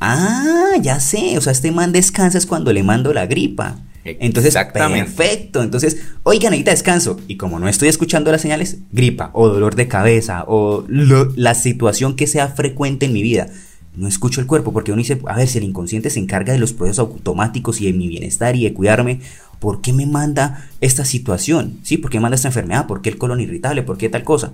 [0.00, 3.78] ah, ya sé, o sea, este man descansa es cuando le mando la gripa.
[4.04, 5.62] Entonces, perfecto.
[5.62, 7.20] Entonces, oiga, necesita descanso.
[7.28, 12.16] Y como no estoy escuchando las señales, gripa o dolor de cabeza o la situación
[12.16, 13.48] que sea frecuente en mi vida,
[13.96, 16.58] no escucho el cuerpo porque uno dice, a ver, si el inconsciente se encarga de
[16.58, 19.20] los procesos automáticos y de mi bienestar y de cuidarme,
[19.58, 21.80] ¿por qué me manda esta situación?
[21.82, 21.98] ¿Sí?
[21.98, 22.86] ¿Por qué me manda esta enfermedad?
[22.86, 23.82] ¿Por qué el colon irritable?
[23.82, 24.52] ¿Por qué tal cosa?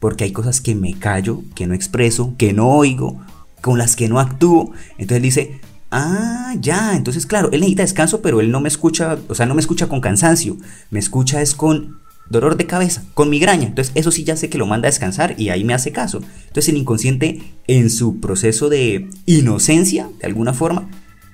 [0.00, 3.20] Porque hay cosas que me callo, que no expreso, que no oigo,
[3.62, 4.72] con las que no actúo.
[4.98, 5.60] Entonces dice,
[5.94, 9.54] Ah, ya, entonces claro, él necesita descanso, pero él no me escucha, o sea, no
[9.54, 10.56] me escucha con cansancio,
[10.88, 11.98] me escucha es con
[12.30, 13.66] dolor de cabeza, con migraña.
[13.66, 16.22] Entonces eso sí ya sé que lo manda a descansar y ahí me hace caso.
[16.46, 20.88] Entonces el inconsciente en su proceso de inocencia, de alguna forma,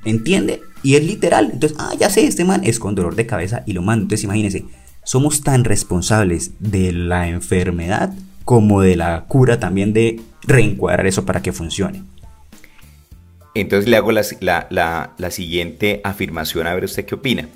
[0.05, 1.51] entiende y es literal.
[1.53, 4.03] Entonces, ah, ya sé, este man es con dolor de cabeza y lo manda.
[4.03, 4.65] Entonces imagínense,
[5.05, 8.13] somos tan responsables de la enfermedad
[8.45, 12.03] como de la cura también de reencuadrar eso para que funcione.
[13.55, 17.49] Entonces le hago la, siguiente afirmación a ver usted qué opina.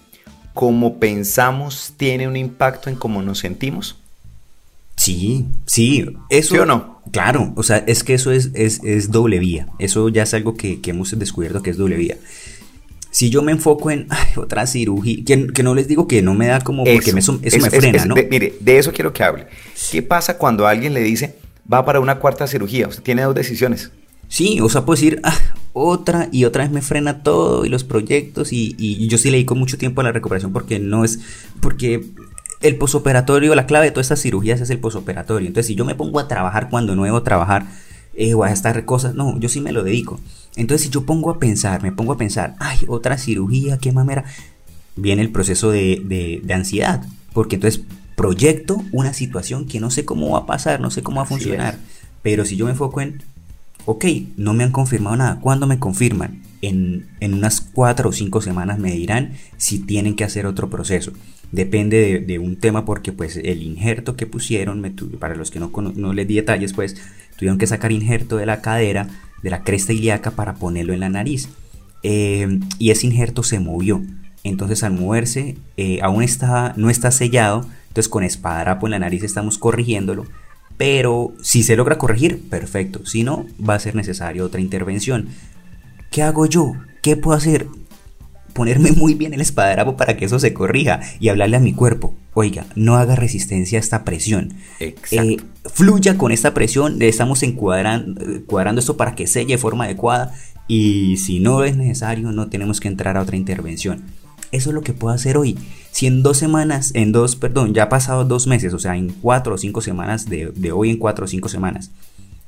[0.54, 3.96] ¿Cómo pensamos tiene un impacto en cómo nos sentimos?
[4.96, 6.54] Sí, sí, eso.
[6.54, 7.00] ¿Sí o no?
[7.10, 9.66] Claro, o sea, es que eso es, es, doble vía.
[9.78, 12.16] Eso ya es algo que, hemos descubierto que es doble vía.
[13.10, 16.60] Si yo me enfoco en otra cirugía, que, no les digo que no me da
[16.60, 18.14] como porque eso, me frena, ¿no?
[18.14, 19.46] mire, de eso quiero que hable.
[19.90, 21.36] ¿Qué pasa cuando alguien le dice
[21.70, 22.88] va para una cuarta cirugía?
[22.88, 23.90] Usted tiene dos decisiones.
[24.32, 25.36] Sí, o sea, puedo decir, ah,
[25.74, 29.54] otra y otra vez me frena todo y los proyectos y, yo sí le dedico
[29.54, 31.20] mucho tiempo a la recuperación porque no es,
[31.60, 32.02] porque
[32.62, 35.48] el posoperatorio, la clave de todas estas cirugías es el posoperatorio.
[35.48, 37.66] Entonces, si yo me pongo a trabajar cuando no debo trabajar
[38.14, 40.18] eh, o a estar cosas, no, yo sí me lo dedico.
[40.56, 44.24] Entonces, si yo pongo a pensar, me pongo a pensar, ay, otra cirugía, qué mamera,
[44.96, 47.82] viene el proceso de, de, ansiedad, porque entonces
[48.16, 51.26] proyecto una situación que no sé cómo va a pasar, no sé cómo va a
[51.26, 51.76] funcionar.
[52.22, 53.20] Pero si yo me enfoco en
[53.84, 54.04] ok,
[54.36, 55.40] no me han confirmado nada.
[55.40, 56.42] ¿Cuándo me confirman?
[56.60, 61.12] En, unas cuatro o cinco semanas me dirán si tienen que hacer otro proceso.
[61.50, 64.82] Depende de, un tema porque pues el injerto que pusieron,
[65.18, 66.96] para los que no, no les di detalles, pues
[67.36, 69.08] tuvieron que sacar injerto de la cadera,
[69.42, 71.48] de la cresta ilíaca para ponerlo en la nariz.
[72.04, 74.02] Eh, y ese injerto se movió.
[74.44, 77.66] Entonces al moverse eh, aún está, no está sellado.
[77.88, 80.26] Entonces con espadadrapo en la nariz estamos corrigiéndolo
[80.76, 83.04] pero si se logra corregir, perfecto.
[83.06, 85.28] Si no, va a ser necesaria otra intervención.
[86.10, 86.72] ¿Qué hago yo?
[87.02, 87.66] ¿Qué puedo hacer?
[88.52, 92.14] Ponerme muy bien el espadrapo para que eso se corrija y hablarle a mi cuerpo.
[92.34, 94.54] Oiga, no haga resistencia a esta presión.
[94.80, 94.94] Eh,
[95.72, 96.98] fluya con esta presión.
[96.98, 100.34] Le estamos encuadrando, cuadrando esto para que selle de forma adecuada.
[100.68, 104.02] Y si no es necesario, no tenemos que entrar a otra intervención.
[104.52, 105.58] Eso es lo que puedo hacer hoy.
[105.90, 109.08] Si en dos semanas, en dos, perdón, ya ha pasado dos meses, o sea, en
[109.08, 111.90] cuatro o cinco semanas, de, hoy en cuatro o cinco semanas,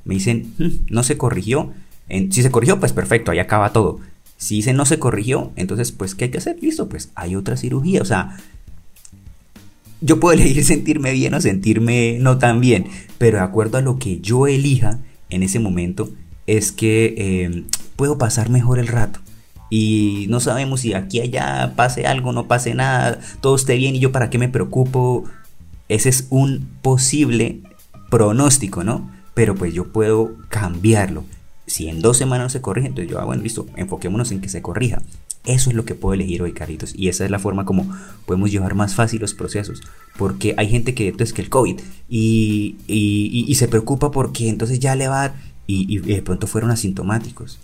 [0.05, 1.73] me dicen, hmm, no se corrigió.
[2.07, 3.99] si se corrigió, pues perfecto, ahí acaba todo.
[4.37, 6.57] Si dicen no se corrigió, entonces, pues, ¿qué hay que hacer?
[6.61, 8.01] Listo, pues hay otra cirugía.
[8.03, 8.37] O sea,
[9.99, 12.85] yo puedo elegir sentirme bien o sentirme no tan bien,
[13.17, 14.99] pero de acuerdo a lo que yo elija
[15.31, 16.11] en ese momento,
[16.45, 17.63] es que eh,
[17.95, 19.21] puedo pasar mejor el rato
[19.69, 23.99] y no sabemos si aquí allá pase algo, no pase nada, todo esté bien y
[23.99, 25.23] yo para qué me preocupo.
[25.89, 27.61] Ese es un posible
[28.09, 29.11] pronóstico, ¿no?
[29.33, 31.23] Pero pues yo puedo cambiarlo.
[31.67, 34.61] Si en dos semanas se corrige, entonces yo, ah, bueno, listo, enfoquémonos en que se
[34.61, 35.01] corrija.
[35.45, 36.93] Eso es lo que puedo elegir hoy, caritos.
[36.95, 37.91] Y esa es la forma como
[38.25, 39.81] podemos llevar más fácil los procesos.
[40.17, 44.95] Porque hay gente que entonces que el COVID y, y, se preocupa porque entonces ya
[44.95, 45.35] le va
[45.67, 47.59] y de pronto fueron asintomáticos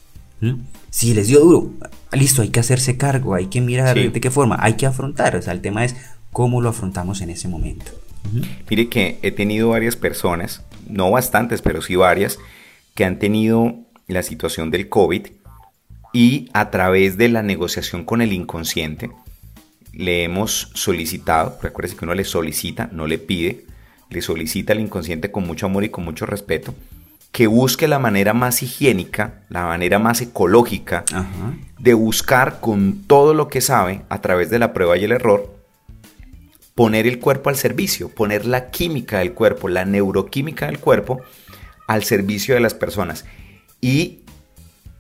[0.90, 1.72] Si les dio duro,
[2.12, 5.36] listo, hay que hacerse cargo, hay que mirar de qué forma, hay que afrontar.
[5.36, 5.96] O sea, el tema es
[6.32, 7.92] cómo lo afrontamos en ese momento.
[8.70, 12.40] Mire que he tenido varias personas, no bastantes, pero sí varias,
[12.96, 13.76] que han tenido
[14.08, 15.28] la situación del COVID
[16.14, 19.10] y a través de la negociación con el inconsciente
[19.94, 23.66] le hemos solicitado, recuerde que uno le solicita, no le pide,
[24.10, 26.74] le solicita al inconsciente con mucho amor y con mucho respeto
[27.32, 31.06] que busque la manera más higiénica, la manera más ecológica
[31.80, 35.62] de buscar con todo lo que sabe a través de la prueba y el error
[36.76, 41.22] poner el cuerpo al servicio, poner la química del cuerpo, la neuroquímica del cuerpo
[41.88, 43.26] al servicio de las personas.
[43.82, 44.20] Y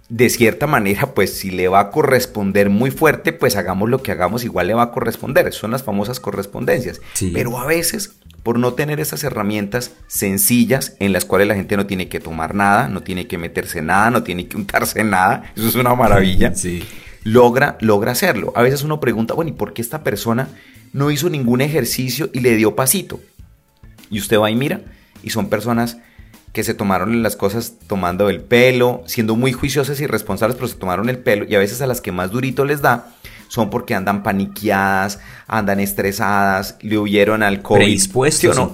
[0.09, 4.11] de cierta manera, pues si le va a corresponder muy fuerte, pues hagamos lo que
[4.11, 5.51] hagamos, igual le va a corresponder.
[5.53, 7.01] Son las famosas correspondencias.
[7.33, 11.85] Pero a veces, por no tener esas herramientas sencillas en las cuales la gente no
[11.85, 15.67] tiene que tomar nada, no tiene que meterse nada, no tiene que untarse nada, eso
[15.67, 16.53] es una maravilla,
[17.23, 18.51] logra, logra hacerlo.
[18.55, 20.49] A veces uno pregunta, bueno, ¿y por qué esta persona
[20.93, 23.19] no hizo ningún ejercicio y le dio pasito?
[24.09, 24.81] Y usted va y mira,
[25.23, 25.97] y son personas
[26.53, 30.75] que se tomaron las cosas tomando el pelo, siendo muy juiciosas y responsables, pero se
[30.75, 33.13] tomaron el pelo y a veces a las que más durito les da
[33.51, 37.79] son porque andan paniqueadas, andan estresadas, le huyeron al COVID.
[37.79, 38.71] Predispuestos no?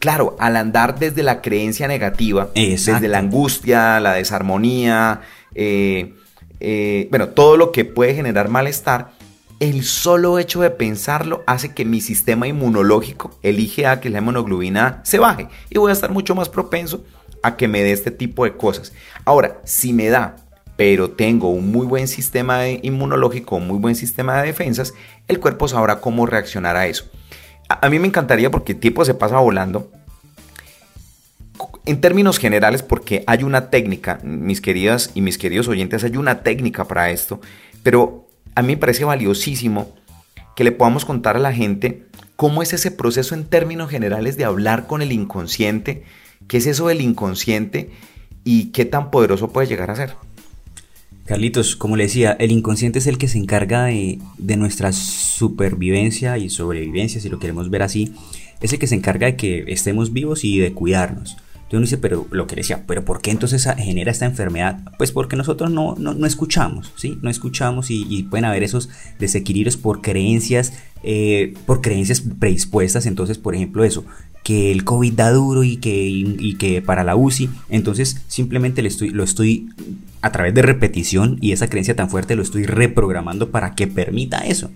[0.00, 5.20] claro, al andar desde la creencia negativa, desde la angustia, la desarmonía,
[5.54, 6.14] eh,
[6.58, 9.12] eh, bueno, todo lo que puede generar malestar,
[9.60, 14.18] el solo hecho de pensarlo hace que mi sistema inmunológico, el IgA, que es la
[14.18, 17.04] hemoglobina, se baje y voy a estar mucho más propenso
[17.44, 18.92] a que me dé este tipo de cosas.
[19.24, 20.41] Ahora, si me da,
[20.82, 24.94] pero tengo un muy buen sistema inmunológico, un muy buen sistema de defensas,
[25.28, 27.04] el cuerpo sabrá cómo reaccionar a eso.
[27.68, 29.92] A, mí me encantaría porque el tiempo se pasa volando.
[31.86, 36.42] En términos generales, porque hay una técnica, mis queridas y mis queridos oyentes, hay una
[36.42, 37.40] técnica para esto,
[37.84, 39.94] pero a mí me parece valiosísimo
[40.56, 44.46] que le podamos contar a la gente cómo es ese proceso en términos generales de
[44.46, 46.02] hablar con el inconsciente,
[46.48, 47.92] qué es eso del inconsciente
[48.42, 50.16] y qué tan poderoso puede llegar a ser.
[51.32, 56.36] Carlitos, como le decía, el inconsciente es el que se encarga de, de, nuestra supervivencia
[56.36, 58.12] y sobrevivencia, si lo queremos ver así,
[58.60, 61.38] es el que se encarga de que estemos vivos y de cuidarnos.
[61.54, 64.80] Entonces uno dice, pero lo que decía, pero ¿por qué entonces genera esta enfermedad?
[64.98, 67.18] Pues porque nosotros no, no, escuchamos, ¿sí?
[67.22, 73.06] No escuchamos y, pueden haber esos desequilibrios por creencias, eh, por creencias predispuestas.
[73.06, 74.04] Entonces, por ejemplo, eso,
[74.42, 78.88] que el COVID da duro y que, y, que para la UCI, entonces simplemente le
[78.88, 79.68] estoy, lo estoy
[80.20, 84.38] a través de repetición y esa creencia tan fuerte lo estoy reprogramando para que permita
[84.38, 84.70] eso.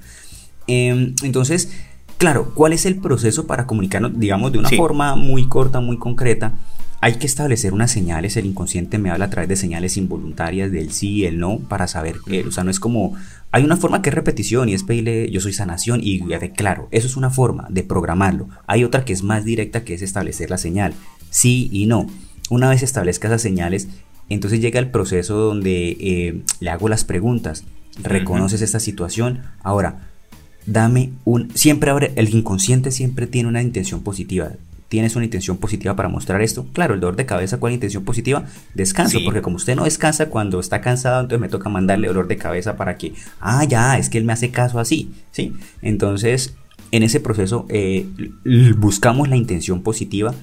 [0.66, 1.70] Em, entonces,
[2.18, 6.55] claro, ¿cuál es el proceso para comunicarnos, digamos, de una forma muy corta, muy concreta?
[7.01, 10.93] Hay que establecer unas señales, el inconsciente me habla a través de señales involuntarias del
[10.93, 13.15] sí y el no para saber que, o sea, no es como,
[13.53, 16.21] hay una forma que es repetición y es pedirle yo soy sanación y
[16.57, 18.49] claro, eso es una forma de programarlo.
[18.67, 20.95] Hay otra que es más directa que es establecer la señal,
[21.31, 22.07] sí y no.
[22.49, 23.89] Una vez establezca esas señales,
[24.29, 27.65] entonces llega el proceso donde eh, le hago las preguntas,
[28.03, 30.09] reconoces esta situación, ahora,
[30.67, 34.53] dame un, siempre abre, el inconsciente siempre tiene una intención positiva,
[34.88, 36.66] tienes una intención positiva para mostrar esto.
[36.72, 38.46] Claro, el dolor de cabeza, ¿cuál intención positiva?
[38.75, 42.37] Descanso, porque como usted no descansa cuando está cansado, entonces me toca mandarle dolor de
[42.37, 45.53] cabeza para que, ah, ya, es que él me hace caso así, ¿sí?
[45.83, 46.55] Entonces,
[46.92, 48.07] en ese proceso eh,
[48.77, 50.35] buscamos la intención positiva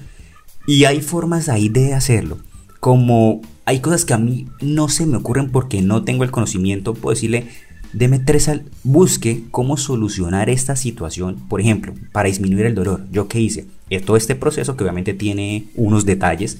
[0.66, 2.38] y hay formas ahí de hacerlo.
[2.80, 6.94] Como hay cosas que a mí no se me ocurren porque no tengo el conocimiento,
[6.94, 7.48] puedo decirle,
[7.94, 13.02] deme tres al, busque cómo solucionar esta situación, por ejemplo, para disminuir el dolor.
[13.10, 13.66] ¿Yo qué hice?
[13.90, 16.58] Eh, todo este proceso que obviamente tiene unos detalles,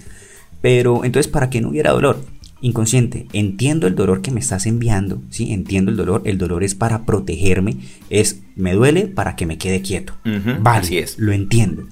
[0.62, 2.25] pero entonces para que no hubiera dolor,
[2.61, 5.53] inconsciente, entiendo el dolor que me estás enviando, ¿sí?
[5.53, 7.77] Entiendo el dolor, el dolor es para protegerme,
[8.09, 10.14] es me duele para que me quede quieto.
[10.61, 11.18] vale, así es.
[11.18, 11.85] Lo entiendo.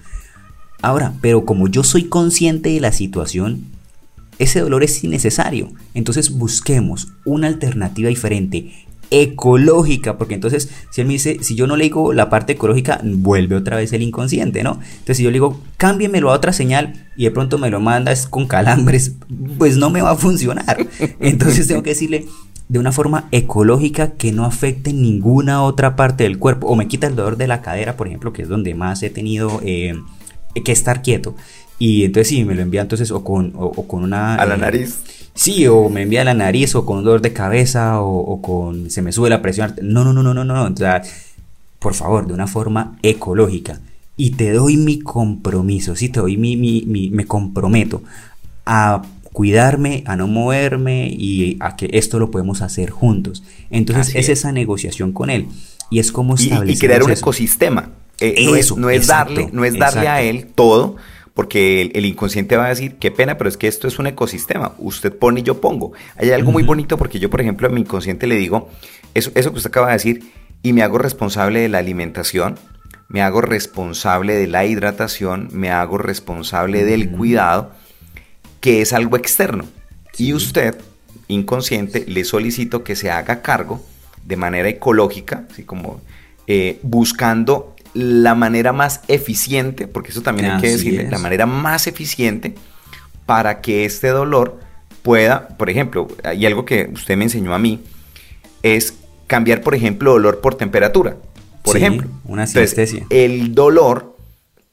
[0.81, 3.67] Ahora, pero como yo soy consciente de la situación,
[4.39, 5.73] ese dolor es innecesario.
[5.95, 8.73] Entonces busquemos una alternativa diferente
[9.13, 12.99] ecológica, porque entonces si él me dice, si yo no le digo la parte ecológica,
[13.05, 14.81] vuelve otra vez el inconsciente, ¿no?
[14.91, 18.27] Entonces si yo le digo, cámbiemelo a otra señal y de pronto me lo mandas
[18.27, 19.17] con calambres,
[19.59, 20.79] pues no me va a funcionar.
[21.21, 22.27] Entonces tengo que decirle
[22.69, 27.07] de una forma ecológica que no afecte ninguna otra parte del cuerpo, o me quita
[27.07, 29.95] el dolor de la cadera, por ejemplo, que es donde más he tenido eh,
[30.65, 31.35] que estar quieto.
[31.79, 34.37] Y entonces sí, me lo envía entonces o con, o, con una...
[34.37, 35.03] A la eh, nariz.
[35.35, 38.91] Sí, o me envía la nariz o con dolor de cabeza o, con...
[38.91, 39.75] se me sube la presión.
[39.83, 40.65] No, no, no, no, no, no.
[40.65, 41.03] O sea,
[41.79, 43.81] por favor, de una forma ecológica.
[44.17, 48.03] Y te doy mi compromiso, sí, te doy mi, mi, mi me comprometo
[48.67, 53.43] a cuidarme, a no moverme y a que esto lo podemos hacer juntos.
[53.71, 55.49] Entonces es, esa negociación con él
[55.91, 57.91] y es como establecer y, crear un ecosistema.
[58.21, 60.97] Eh, no, es, no es darle, no es darle a él todo,
[61.35, 64.75] porque el, inconsciente va a decir, qué pena, pero es que esto es un ecosistema,
[64.79, 65.93] usted pone y yo pongo.
[66.17, 68.69] Hay algo muy bonito porque yo, por ejemplo, a mi inconsciente le digo,
[69.15, 72.59] eso, eso que usted acaba de decir, y me hago responsable de la alimentación,
[73.09, 77.73] me hago responsable de la hidratación, me hago responsable del cuidado,
[78.61, 79.67] que es algo externo.
[80.19, 80.77] Y usted,
[81.29, 83.85] inconsciente, le solicito que se haga cargo
[84.25, 86.01] de manera ecológica, así como
[86.47, 91.87] eh, buscando la manera más eficiente, porque eso también hay que decirle, la manera más
[91.87, 92.55] eficiente
[93.27, 94.61] para que este dolor
[95.03, 97.83] pueda, por ejemplo, y algo que usted me enseñó a mí,
[98.63, 98.95] es
[99.27, 101.17] cambiar, por ejemplo, dolor por temperatura.
[101.63, 103.07] Por ejemplo, una sinestesia.
[103.11, 104.17] el dolor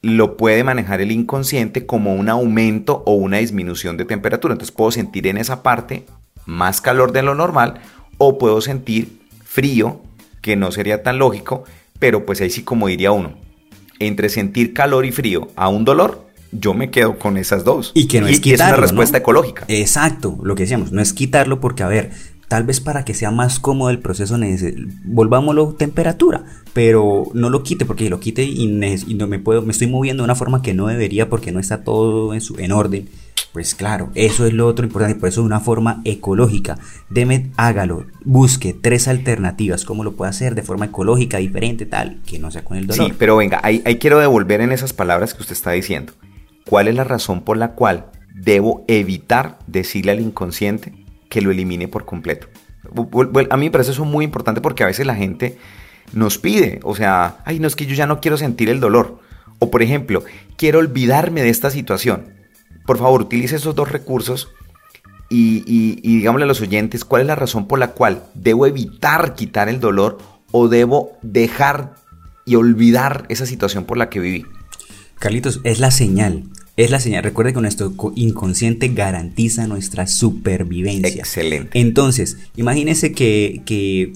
[0.02, 4.52] lo puede manejar el inconsciente como un aumento o una disminución de temperatura.
[4.54, 6.04] Entonces puedo sentir en esa parte
[6.46, 7.80] más calor de lo normal
[8.18, 10.00] o puedo sentir frío,
[10.40, 11.64] que no sería tan lógico,
[12.00, 13.34] pero pues ahí sí como diría uno,
[14.00, 17.92] entre sentir calor y frío a un dolor, yo me quedo con esas dos.
[17.94, 19.64] Y que no es quitarlo, es una respuesta ecológica.
[19.68, 22.10] Exacto, lo que decíamos, no es quitarlo porque, a ver,
[22.50, 24.36] tal vez para que sea más cómodo el proceso,
[25.04, 29.86] volvámoslo temperatura, pero no lo quite porque lo quite y, no me puedo, me estoy
[29.86, 33.08] moviendo de una forma que no debería porque no está todo en, su, en orden.
[33.52, 36.76] Pues claro, eso es lo otro importante, por eso de una forma ecológica.
[37.08, 42.40] Demet, hágalo, busque tres alternativas, cómo lo puede hacer de forma ecológica, diferente, tal, que
[42.40, 43.06] no sea con el dolor.
[43.06, 46.14] Sí, pero venga, ahí, quiero devolver en esas palabras que usted está diciendo.
[46.66, 50.99] ¿Cuál es la razón por la cual debo evitar decirle al inconsciente
[51.30, 52.48] que lo elimine por completo?
[53.50, 55.56] A mí me parece eso muy importante porque a veces la gente
[56.12, 59.20] nos pide, o sea, ay, no es que yo ya no quiero sentir el dolor.
[59.58, 60.24] O por ejemplo,
[60.58, 62.40] quiero olvidarme de esta situación
[62.90, 64.48] por favor, utilice esos dos recursos
[65.28, 69.36] y, y, digámosle a los oyentes cuál es la razón por la cual debo evitar
[69.36, 70.18] quitar el dolor
[70.50, 71.94] o debo dejar
[72.44, 74.44] y olvidar esa situación por la que viví.
[75.20, 76.44] Carlitos, es la señal.
[76.80, 77.22] Es la señal.
[77.22, 81.20] Recuerde que nuestro inconsciente garantiza nuestra supervivencia.
[81.20, 81.78] Excelente.
[81.78, 84.14] Entonces, imagínese que, que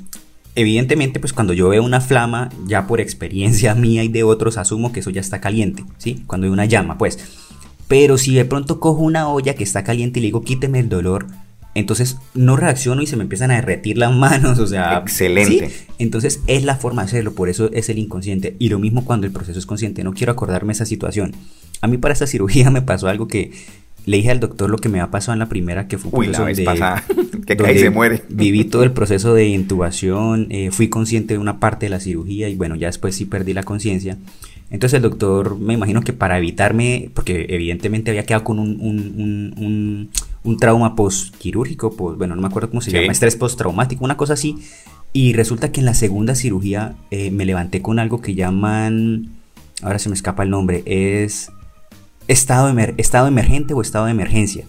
[0.54, 4.92] evidentemente, pues cuando yo veo una flama, ya por experiencia mía y de otros, asumo
[4.92, 6.22] que eso ya está caliente, ¿sí?
[6.26, 7.18] Cuando hay una llama, pues.
[7.86, 10.88] Pero si de pronto cojo una olla que está caliente y le digo quíteme el
[10.88, 11.26] dolor,
[11.74, 14.98] entonces no reacciono y se me empiezan a derretir las manos, o sea...
[14.98, 15.70] Excelente.
[15.98, 18.56] Entonces es la forma de hacerlo, por eso es el inconsciente.
[18.58, 21.34] Y lo mismo cuando el proceso es consciente, no quiero acordarme esa situación.
[21.80, 23.52] A mí para esta cirugía me pasó algo que
[24.06, 26.26] le dije al doctor lo que me ha pasado en la primera, que fue Uy,
[26.28, 27.02] la vez pasada,
[27.46, 28.22] que cae se muere.
[28.28, 32.48] Viví todo el proceso de intubación, eh, fui consciente de una parte de la cirugía
[32.48, 34.18] y bueno, ya después sí perdí la conciencia.
[34.70, 39.14] Entonces el doctor, me imagino que para evitarme, porque evidentemente había quedado con un, un,
[39.16, 40.10] un, un
[40.58, 44.58] trauma postquirúrgico, pues, bueno, no me acuerdo cómo se llama, estrés postraumático, una cosa así.
[45.12, 49.30] Y resulta que en la segunda cirugía eh, me levanté con algo que llaman,
[49.82, 51.50] ahora se me escapa el nombre, es
[52.28, 54.64] estado, estado emergente o estado de emergencia.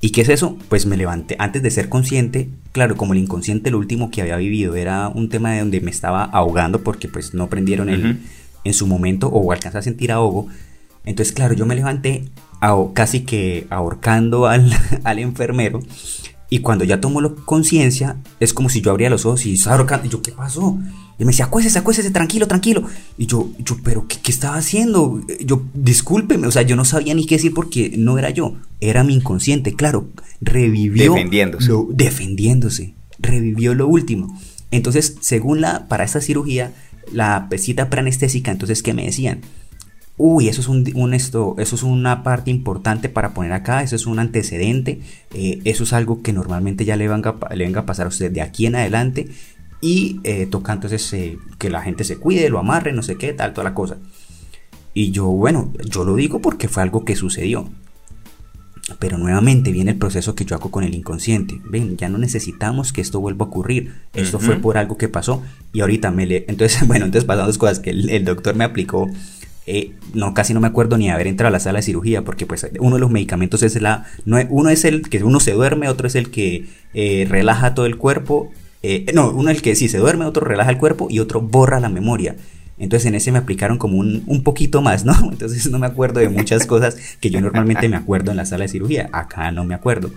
[0.00, 0.58] ¿Y qué es eso?
[0.68, 4.36] Pues me levanté antes de ser consciente, claro, como el inconsciente lo último que había
[4.36, 8.20] vivido era un tema de donde me estaba ahogando porque pues no prendieron el,
[8.64, 10.48] en su momento o alcanza a sentir ahogo.
[11.04, 12.24] Entonces, claro, yo me levanté
[12.94, 14.72] casi que ahorcando al,
[15.04, 15.80] al enfermero.
[16.48, 20.06] Y cuando ya tomo conciencia, es como si yo abría los ojos y estaba ahorcando.
[20.06, 20.78] Y yo, ¿qué pasó?
[21.18, 22.82] Y me decía, acuéstese, acuéstese, tranquilo, tranquilo.
[23.16, 25.20] Y yo, yo ¿pero qué, qué, estaba haciendo?
[25.44, 29.02] Yo, discúlpeme, o sea, yo no sabía ni qué decir porque no era yo, era
[29.02, 30.08] mi inconsciente, claro.
[30.40, 31.14] Revivió.
[31.14, 31.68] Defendiéndose.
[31.68, 32.94] Lo, defendiéndose.
[33.18, 34.38] Revivió lo último.
[34.70, 36.74] Entonces, según la, para esta cirugía,
[37.12, 39.40] la pesita preanestésica, entonces, ¿qué me decían?
[40.24, 44.06] Uy, eso es, un, esto, eso es una parte importante para poner acá, eso es
[44.06, 45.00] un antecedente,
[45.34, 48.30] eh, eso es algo que normalmente ya le venga, le venga a pasar a usted
[48.30, 49.30] de aquí en adelante
[49.80, 53.32] y eh, toca entonces eh, que la gente se cuide, lo amarre, no sé qué,
[53.32, 53.96] tal, toda la cosa.
[54.94, 57.68] Y yo, bueno, yo lo digo porque fue algo que sucedió.
[59.00, 61.60] Pero nuevamente viene el proceso que yo hago con el inconsciente.
[61.64, 63.92] Ven, ya no necesitamos que esto vuelva a ocurrir.
[64.14, 65.42] Esto fue por algo que pasó
[65.72, 66.44] y ahorita me le...
[66.46, 69.10] Entonces, bueno, entonces pasaron dos cosas que el, doctor me aplicó.
[69.66, 72.46] Eh, no, casi no me acuerdo ni haber entrado a la sala de cirugía porque
[72.46, 74.06] pues uno de los medicamentos es la...
[74.24, 77.86] No, uno es el que uno se duerme, otro es el que eh, relaja todo
[77.86, 78.50] el cuerpo.
[78.82, 81.40] Eh, no, uno es el que sí se duerme, otro relaja el cuerpo y otro
[81.40, 82.36] borra la memoria.
[82.78, 85.14] Entonces en ese me aplicaron como un, un, poquito más, ¿no?
[85.30, 88.64] Entonces no me acuerdo de muchas cosas que yo normalmente me acuerdo en la sala
[88.64, 89.08] de cirugía.
[89.12, 90.10] Acá no me acuerdo.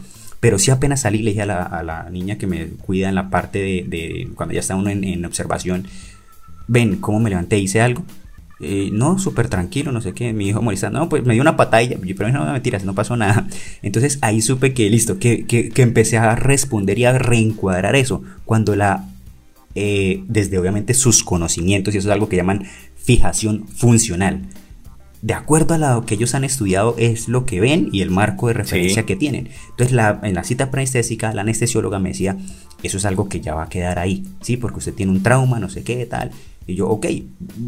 [0.46, 3.16] Pero sí apenas salí, le dije a la, a la niña que me cuida en
[3.16, 5.88] la parte de, de cuando ya está uno en, observación,
[6.68, 8.04] ven cómo me levanté, hice algo.
[8.66, 10.34] Eh, no, súper tranquilo, no sé qué.
[10.34, 13.48] Mi hijo molesta, no, pues me dio una patalla, pero no, mentiras, no pasó nada.
[13.82, 18.24] Entonces ahí supe que listo, que, que, que empecé a responder y a reencuadrar eso.
[18.46, 19.06] Cuando la,
[19.76, 24.42] eh, desde obviamente sus conocimientos, y eso es algo que llaman fijación funcional.
[25.22, 28.48] De acuerdo a lo que ellos han estudiado, es lo que ven y el marco
[28.48, 29.50] de referencia que tienen.
[29.72, 32.38] Entonces, la, en la cita preanestésica, la anestesióloga me decía,
[32.84, 34.56] eso es algo que ya va a quedar ahí, ¿sí?
[34.58, 36.32] Porque usted tiene un trauma, no sé qué, tal.
[36.68, 37.06] Y yo, ok,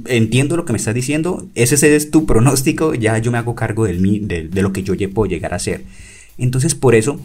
[0.06, 3.86] entiendo lo que me estás diciendo, ese es tu pronóstico, ya yo me hago cargo
[3.86, 5.84] del, de, de lo que yo puedo llegar a ser.
[6.38, 7.20] Entonces, por eso,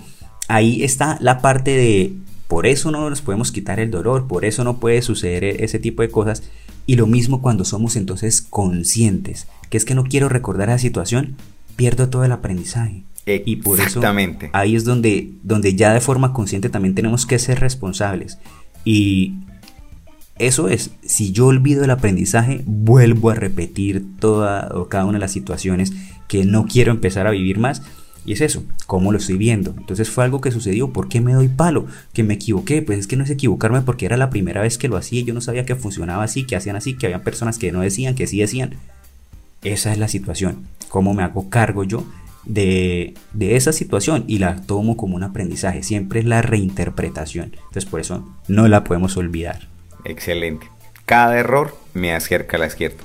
[0.49, 2.13] ahí está la parte de,
[2.53, 6.03] por eso no nos podemos quitar el dolor, por eso no puede suceder ese tipo
[6.03, 6.43] de cosas.
[6.87, 11.37] Y lo mismo cuando somos entonces conscientes, que es que no quiero recordar esa situación,
[11.77, 13.05] pierdo todo el aprendizaje.
[13.25, 14.03] Y por eso
[14.53, 18.39] ahí es donde, donde ya de forma consciente también tenemos que ser responsables.
[18.85, 19.35] Y
[20.47, 25.21] eso es, si yo olvido el aprendizaje, vuelvo a repetir toda o cada una de
[25.21, 25.93] las situaciones
[26.27, 27.83] que no quiero empezar a vivir más.
[28.25, 29.73] Y es eso, cómo lo estoy viendo.
[29.79, 31.87] Entonces fue algo que sucedió, ¿por qué me doy palo?
[32.13, 34.89] Que me equivoqué, pues es que no es equivocarme porque era la primera vez que
[34.89, 37.59] lo hacía y yo no sabía que funcionaba así, que hacían así, que había personas
[37.59, 38.75] que no decían, que sí decían.
[39.63, 42.05] Esa es la situación, cómo me hago cargo yo
[42.45, 45.85] de, de, esa situación y la tomo como un aprendizaje.
[45.85, 47.53] Siempre es la reinterpretación.
[47.55, 49.72] Entonces por eso no la podemos olvidar.
[50.05, 50.69] Excelente.
[51.07, 53.05] Cada error me acerca al acierto.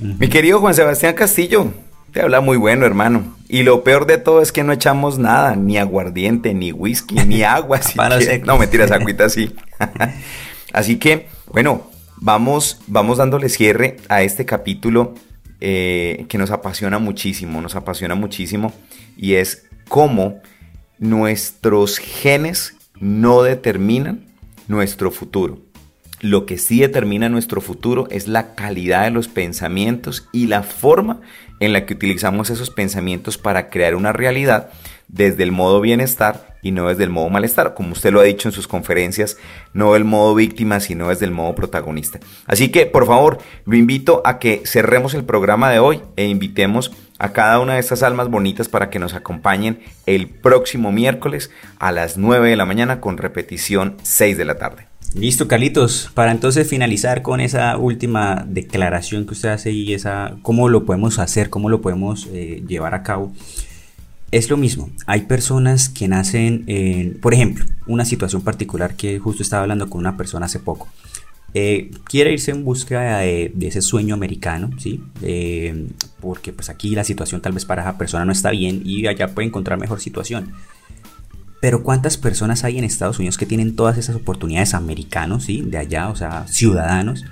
[0.00, 1.72] Mi querido Juan Sebastián Castillo,
[2.12, 3.34] te habla muy bueno, hermano.
[3.48, 7.42] Y lo peor de todo es que no echamos nada, ni aguardiente, ni whisky, ni
[7.44, 7.80] agua.
[8.44, 9.54] no, mentiras, agüita sí.
[10.72, 15.14] así que, bueno, vamos, vamos dándole cierre a este capítulo
[15.60, 18.72] eh, que nos apasiona muchísimo, nos apasiona muchísimo.
[19.16, 20.40] Y es cómo
[20.98, 24.26] nuestros genes no determinan
[24.68, 25.63] nuestro futuro.
[26.24, 31.20] Lo que sí determina nuestro futuro es la calidad de los pensamientos y la forma
[31.60, 34.70] en la que utilizamos esos pensamientos para crear una realidad
[35.08, 38.48] desde el modo bienestar y no desde el modo malestar, como usted lo ha dicho
[38.48, 39.36] en sus conferencias,
[39.74, 42.20] no del modo víctima, sino desde el modo protagonista.
[42.46, 46.90] Así que, por favor, lo invito a que cerremos el programa de hoy e invitemos
[47.18, 51.92] a cada una de estas almas bonitas para que nos acompañen el próximo miércoles a
[51.92, 54.93] las 9 de la mañana con repetición 6 de la tarde.
[55.14, 56.10] Listo, Carlitos.
[56.12, 61.20] Para entonces finalizar con esa última declaración que usted hace y esa cómo lo podemos
[61.20, 63.32] hacer, cómo lo podemos eh, llevar a cabo.
[64.32, 64.90] Es lo mismo.
[65.06, 70.00] Hay personas que nacen en, por ejemplo, una situación particular que justo estaba hablando con
[70.00, 70.88] una persona hace poco.
[71.56, 75.00] Eh, quiere irse en busca de, ese sueño americano, ¿sí?
[75.22, 75.86] Eh,
[76.20, 79.28] porque pues aquí la situación tal vez para esa persona no está bien y allá
[79.28, 80.52] puede encontrar mejor situación.
[81.64, 85.62] Pero ¿cuántas personas hay en Estados Unidos que tienen todas esas oportunidades americanos, ¿sí?
[85.62, 87.24] De allá, o sea, ciudadanos,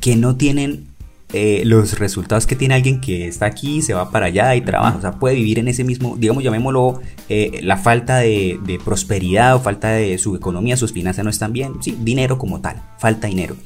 [0.00, 0.86] que no tienen
[1.32, 4.98] eh, los resultados que tiene alguien que está aquí, se va para allá y trabaja,
[4.98, 9.60] o sea, puede vivir en ese mismo, digamos, llamémoslo, eh, la falta de, prosperidad o
[9.60, 13.56] falta de su economía, sus finanzas no están bien, sí, dinero como tal, falta dinero.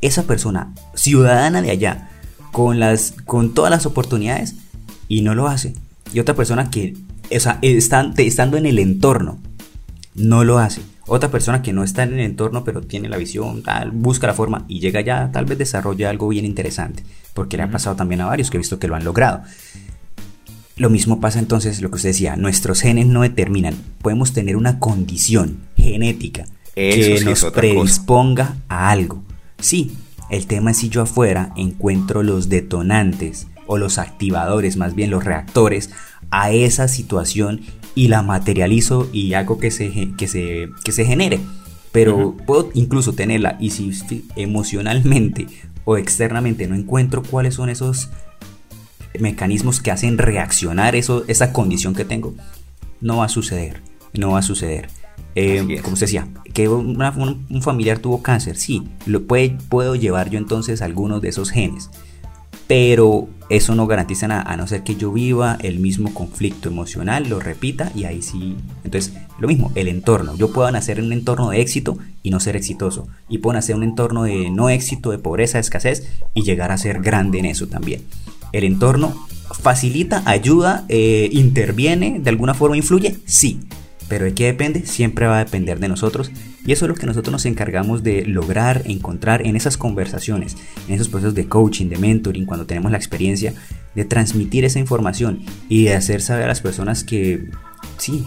[0.00, 2.08] Esa persona, ciudadana de allá,
[2.50, 4.54] con, las, con todas las oportunidades,
[5.06, 5.74] y no lo hace.
[6.14, 6.94] Y otra persona que,
[7.30, 9.38] o sea, estando en el entorno
[10.14, 10.82] no lo hace.
[11.06, 14.34] Otra persona que no está en el entorno pero tiene la visión, tal, busca la
[14.34, 17.02] forma y llega ya, tal vez desarrolla algo bien interesante,
[17.34, 19.42] porque le ha pasado también a varios que he visto que lo han logrado.
[20.76, 24.78] Lo mismo pasa entonces, lo que usted decía, nuestros genes no determinan, podemos tener una
[24.78, 29.22] condición genética que nos predisponga a algo.
[29.58, 29.96] Sí,
[30.30, 35.24] el tema es si yo afuera encuentro los detonantes o los activadores, más bien los
[35.24, 35.90] reactores,
[36.30, 37.60] a esa situación
[37.94, 41.40] y la materializo y hago que se, que se, que se genere.
[41.92, 43.92] Pero puedo incluso tenerla y si
[44.36, 45.46] emocionalmente
[45.84, 48.10] o externamente no encuentro cuáles son esos
[49.18, 52.34] mecanismos que hacen reaccionar eso, esa condición que tengo,
[53.00, 53.82] no va a suceder,
[54.14, 54.88] no va a suceder.
[55.34, 56.96] Eh, como usted decía, que un,
[57.62, 61.90] familiar tuvo cáncer, sí, lo puede, puedo llevar yo entonces algunos de esos genes
[62.70, 67.28] pero eso no garantiza nada, a no ser que yo viva el mismo conflicto emocional,
[67.28, 68.54] lo repita y ahí sí.
[68.84, 70.36] Entonces, lo mismo, el entorno.
[70.36, 73.08] Yo puedo nacer en un entorno de éxito y no ser exitoso.
[73.28, 76.70] Y puedo nacer en un entorno de no éxito, de pobreza, de escasez y llegar
[76.70, 78.02] a ser grande en eso también.
[78.52, 79.16] El entorno
[79.50, 83.58] facilita, ayuda, eh, interviene, de alguna forma influye, sí.
[84.06, 86.30] Pero de qué depende, siempre va a depender de nosotros.
[86.64, 90.56] Y eso es lo que nosotros nos encargamos de lograr, encontrar en esas conversaciones,
[90.88, 93.54] en esos procesos de coaching, de mentoring, cuando tenemos la experiencia
[93.94, 97.50] de transmitir esa información y de hacer saber a las personas que,
[97.96, 98.24] sí,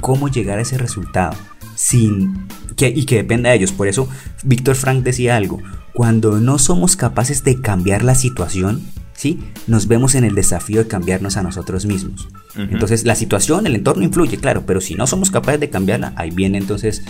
[0.00, 1.36] cómo llegar a ese resultado
[1.74, 2.46] sin
[2.76, 3.72] que, y que dependa de ellos.
[3.72, 4.08] Por eso
[4.44, 5.60] Víctor Frank decía algo,
[5.92, 8.82] cuando no somos capaces de cambiar la situación,
[9.14, 9.40] ¿sí?
[9.66, 12.28] Nos vemos en el desafío de cambiarnos a nosotros mismos.
[12.56, 16.30] Entonces, la situación, el entorno influye, claro, pero si no somos capaces de cambiarla, ahí
[16.30, 17.02] viene entonces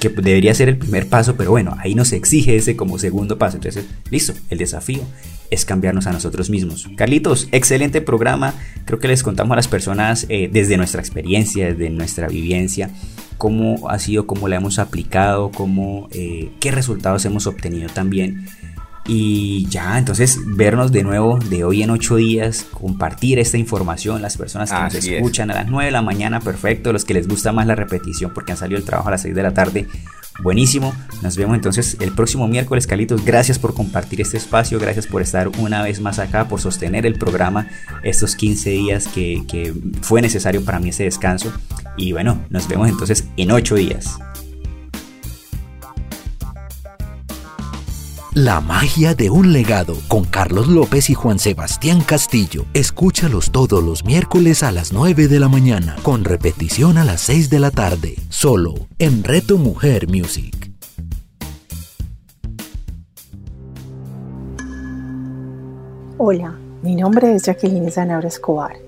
[0.00, 3.56] que debería ser el primer paso, pero bueno, ahí nos exige ese como segundo paso.
[3.56, 5.02] Entonces, listo, el desafío
[5.50, 6.88] es cambiarnos a nosotros mismos.
[6.96, 8.54] Carlitos, excelente programa.
[8.84, 12.90] Creo que les contamos a las personas eh, desde nuestra experiencia, desde nuestra vivencia,
[13.38, 18.46] cómo ha sido, cómo la hemos aplicado, cómo, eh, qué resultados hemos obtenido también.
[19.10, 24.36] Y ya, entonces vernos de nuevo de hoy en ocho días, compartir esta información, las
[24.36, 27.50] personas que nos escuchan a las 9 de la mañana, perfecto, los que les gusta
[27.50, 29.88] más la repetición porque han salido el trabajo a las 6 de la tarde,
[30.42, 30.94] buenísimo.
[31.22, 33.24] Nos vemos entonces el próximo miércoles, Calitos.
[33.24, 37.14] Gracias por compartir este espacio, gracias por estar una vez más acá, por sostener el
[37.14, 37.66] programa
[38.02, 41.50] estos 15 días que, que fue necesario para mí ese descanso.
[41.96, 44.18] Y bueno, nos vemos entonces en ocho días.
[48.34, 52.66] La magia de un legado con Carlos López y Juan Sebastián Castillo.
[52.74, 57.48] Escúchalos todos los miércoles a las 9 de la mañana, con repetición a las 6
[57.48, 60.54] de la tarde, solo en Reto Mujer Music.
[66.18, 68.87] Hola, mi nombre es Jacqueline Zanabra Escobar.